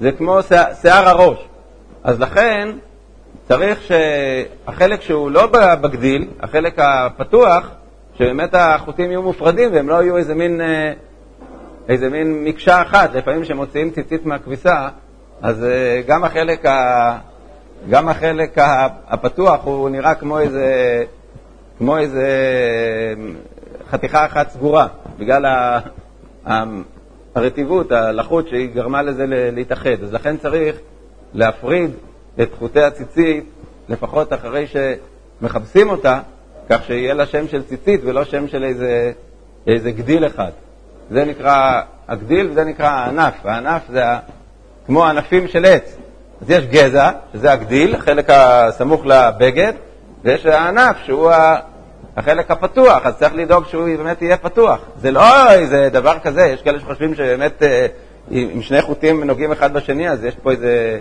זה 0.01 0.13
כמו 0.13 0.39
שיער 0.83 1.09
הראש. 1.09 1.39
אז 2.05 2.21
לכן 2.21 2.69
צריך 3.53 3.81
שהחלק 3.83 5.03
שהוא 5.03 5.31
לא 5.31 5.47
בגדיל, 5.81 6.29
החלק 6.41 6.79
הפתוח, 6.79 7.71
שבאמת 8.15 8.55
החוטים 8.55 9.11
יהיו 9.11 9.23
מופרדים 9.23 9.73
והם 9.73 9.89
לא 9.89 10.03
יהיו 10.03 10.17
איזה 10.17 10.35
מין, 10.35 10.61
אה, 10.61 10.93
איזה 11.89 12.09
מין 12.09 12.45
מקשה 12.45 12.83
אחת. 12.83 13.15
לפעמים 13.15 13.43
כשמוציאים 13.43 13.91
ציצית 13.91 14.27
מהכביסה, 14.27 14.89
אז 15.43 15.65
אה, 15.65 16.03
גם 16.07 16.25
החלק, 16.25 16.67
ה, 16.67 17.19
גם 17.91 18.09
החלק 18.09 18.59
הפתוח 19.09 19.61
הוא 19.65 19.89
נראה 19.89 20.15
כמו 20.15 20.39
איזה, 20.39 21.05
כמו 21.79 21.99
איזה 21.99 22.27
חתיכה 23.91 24.27
אחת 24.27 24.51
סגורה, 24.51 24.87
בגלל 25.19 25.47
הרטיבות, 27.35 27.93
הלחות 27.93 28.49
שהיא 28.49 28.75
גרמה 28.75 29.03
לזה 29.03 29.25
להתאחד. 29.29 30.03
אז 30.03 30.13
לכן 30.13 30.37
צריך 30.37 30.77
להפריד 31.35 31.91
את 32.43 32.49
חוטי 32.59 32.83
הציצית, 32.83 33.45
לפחות 33.89 34.33
אחרי 34.33 34.67
שמכבסים 34.67 35.91
אותה, 35.91 36.21
כך 36.71 36.85
שיהיה 36.87 37.15
לה 37.15 37.27
שם 37.27 37.49
של 37.49 37.63
ציצית 37.63 38.01
ולא 38.05 38.25
שם 38.25 38.49
של 38.49 38.65
איזה, 38.65 39.13
איזה 39.67 39.91
גדיל 39.91 40.27
אחד. 40.27 40.51
זה 41.11 41.25
נקרא 41.25 41.81
הגדיל 42.09 42.51
וזה 42.51 42.65
נקרא 42.65 42.87
הענף. 42.87 43.35
הענף 43.45 43.83
זה 43.89 44.03
כמו 44.87 45.05
ענפים 45.05 45.49
של 45.49 45.65
עץ. 45.65 45.97
אז 46.43 46.51
יש 46.51 46.67
גזע, 46.67 47.11
שזה 47.33 47.53
הגדיל, 47.53 47.95
החלק 47.95 48.27
הסמוך 48.29 49.07
לבגד, 49.07 49.73
ויש 50.25 50.47
הענף 50.47 50.97
שהוא 51.05 51.33
החלק 52.17 52.51
הפתוח, 52.51 53.07
אז 53.07 53.17
צריך 53.17 53.35
לדאוג 53.35 53.67
שהוא 53.67 53.97
באמת 53.97 54.23
יהיה 54.23 54.37
פתוח. 54.37 54.81
זה 54.97 55.11
לא 55.11 55.53
איזה 55.53 55.89
דבר 55.93 56.19
כזה, 56.19 56.43
יש 56.43 56.63
כאלה 56.63 56.81
שחושבים 56.81 57.15
שבאמת 57.15 57.63
אה, 57.63 57.87
אם 58.31 58.63
שני 58.63 58.83
חוטים 58.83 59.25
נוגעים 59.25 59.53
אחד 59.53 59.73
בשני, 59.73 60.11
אז 60.11 60.25
יש 60.25 60.35
פה 60.43 60.51
איזה 60.51 60.99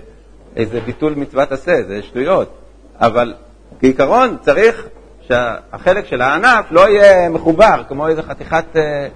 איזה 0.55 0.79
ביטול 0.81 1.13
מצוות 1.13 1.51
עשה, 1.51 1.83
זה 1.87 2.01
שטויות. 2.01 2.49
אבל 2.99 3.33
כעיקרון 3.79 4.37
צריך 4.41 4.87
שהחלק 5.21 6.05
של 6.05 6.21
הענף 6.21 6.65
לא 6.71 6.89
יהיה 6.89 7.29
מחובר 7.29 7.83
כמו 7.87 8.07
איזה 8.07 8.21
חתיכת, 8.21 8.65
אה, 8.75 9.07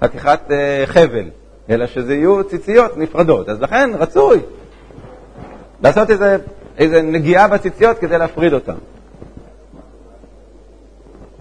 חתיכת 0.00 0.40
אה, 0.50 0.82
חבל, 0.86 1.24
אלא 1.70 1.86
שזה 1.86 2.14
יהיו 2.14 2.44
ציציות 2.44 2.96
נפרדות. 2.96 3.48
אז 3.48 3.62
לכן 3.62 3.90
רצוי 3.98 4.40
לעשות 5.82 6.10
איזה, 6.10 6.36
איזה 6.78 7.02
נגיעה 7.02 7.48
בציציות 7.48 7.98
כדי 7.98 8.18
להפריד 8.18 8.52
אותן. 8.52 8.74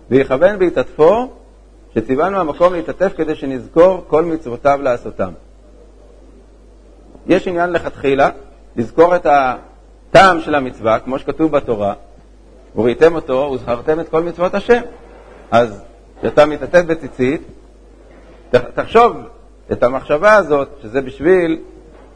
ויכוון 0.10 0.60
בהתעטפו, 0.60 1.32
שציוונו 1.96 2.38
המקום 2.40 2.74
להתעטף 2.74 3.12
כדי 3.18 3.36
שנזכור 3.36 4.06
כל 4.08 4.26
מצוותיו 4.26 4.80
לעשותם. 4.84 5.32
יש 7.28 7.48
עניין 7.48 7.70
לכתחילה 7.70 8.30
לזכור 8.78 9.16
את 9.16 9.26
הטעם 9.30 10.42
של 10.42 10.56
המצווה, 10.56 11.00
כמו 11.00 11.20
שכתוב 11.20 11.52
בתורה, 11.52 11.94
וראיתם 12.76 13.16
אותו 13.16 13.52
וזכרתם 13.54 14.00
את 14.00 14.10
כל 14.10 14.24
מצוות 14.24 14.56
השם. 14.56 14.82
אז 15.52 15.84
כשאתה 16.20 16.46
מתעטף 16.46 16.84
בציצית, 16.88 17.42
תחשוב 18.50 19.18
את 19.72 19.84
המחשבה 19.84 20.36
הזאת, 20.36 20.70
שזה 20.82 21.02
בשביל 21.02 21.60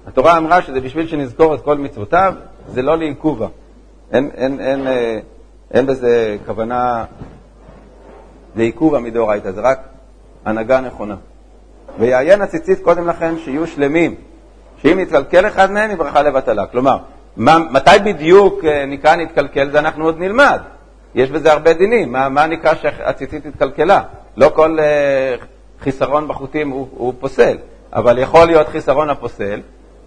התורה 0.08 0.38
אמרה 0.38 0.62
שזה 0.62 0.82
בשביל 0.82 1.08
שנזכור 1.08 1.56
את 1.56 1.62
כל 1.62 1.78
מצוותיו, 1.78 2.34
זה 2.68 2.82
לא 2.82 2.98
לעיכובה. 2.98 3.48
אין, 4.12 4.30
אין, 4.34 4.60
אין, 4.60 4.88
אין, 4.88 5.22
אין 5.72 5.86
בזה 5.86 6.38
כוונה 6.46 7.06
לעיכובה 8.56 9.00
מדאורייתא, 9.00 9.52
זה 9.52 9.62
רק 9.62 9.80
הנהגה 10.46 10.82
נכונה. 10.82 11.16
ויעיין 12.00 12.42
הציצית 12.42 12.80
קודם 12.82 13.08
לכן 13.08 13.38
שיהיו 13.38 13.68
שלמים, 13.68 14.16
שאם 14.82 15.00
נתקלקל 15.00 15.48
אחד 15.48 15.72
מהם 15.72 15.90
היא 15.90 15.98
ברכה 15.98 16.22
לבטלה. 16.22 16.66
כלומר, 16.66 16.98
מה, 17.38 17.58
מתי 17.72 17.92
בדיוק 18.04 18.66
אה, 18.66 18.86
נקרא 18.86 19.16
נתקלקל 19.16 19.72
זה 19.72 19.80
אנחנו 19.80 20.06
עוד 20.06 20.20
נלמד. 20.20 20.62
יש 21.16 21.30
בזה 21.32 21.52
הרבה 21.52 21.74
דינים, 21.74 22.12
מה, 22.12 22.30
מה 22.30 22.48
נקרא 22.48 22.74
שהציצית 22.76 23.46
התקלקלה? 23.46 24.02
לא 24.38 24.52
כל 24.56 24.78
uh, 24.80 25.84
חיסרון 25.84 26.28
בחוטים 26.28 26.70
הוא, 26.70 26.88
הוא 26.92 27.14
פוסל, 27.20 27.58
אבל 27.94 28.20
יכול 28.20 28.46
להיות 28.46 28.68
חיסרון 28.68 29.10
הפוסל, 29.10 29.62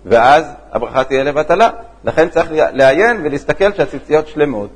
ואז 0.05 0.45
הברכה 0.73 1.05
תהיה 1.05 1.25
לבטלה. 1.25 1.71
לכן 2.05 2.29
צריך 2.29 2.49
לעיין 2.53 3.21
ולהסתכל 3.25 3.73
שהציציות 3.73 4.29
שלמות. 4.29 4.71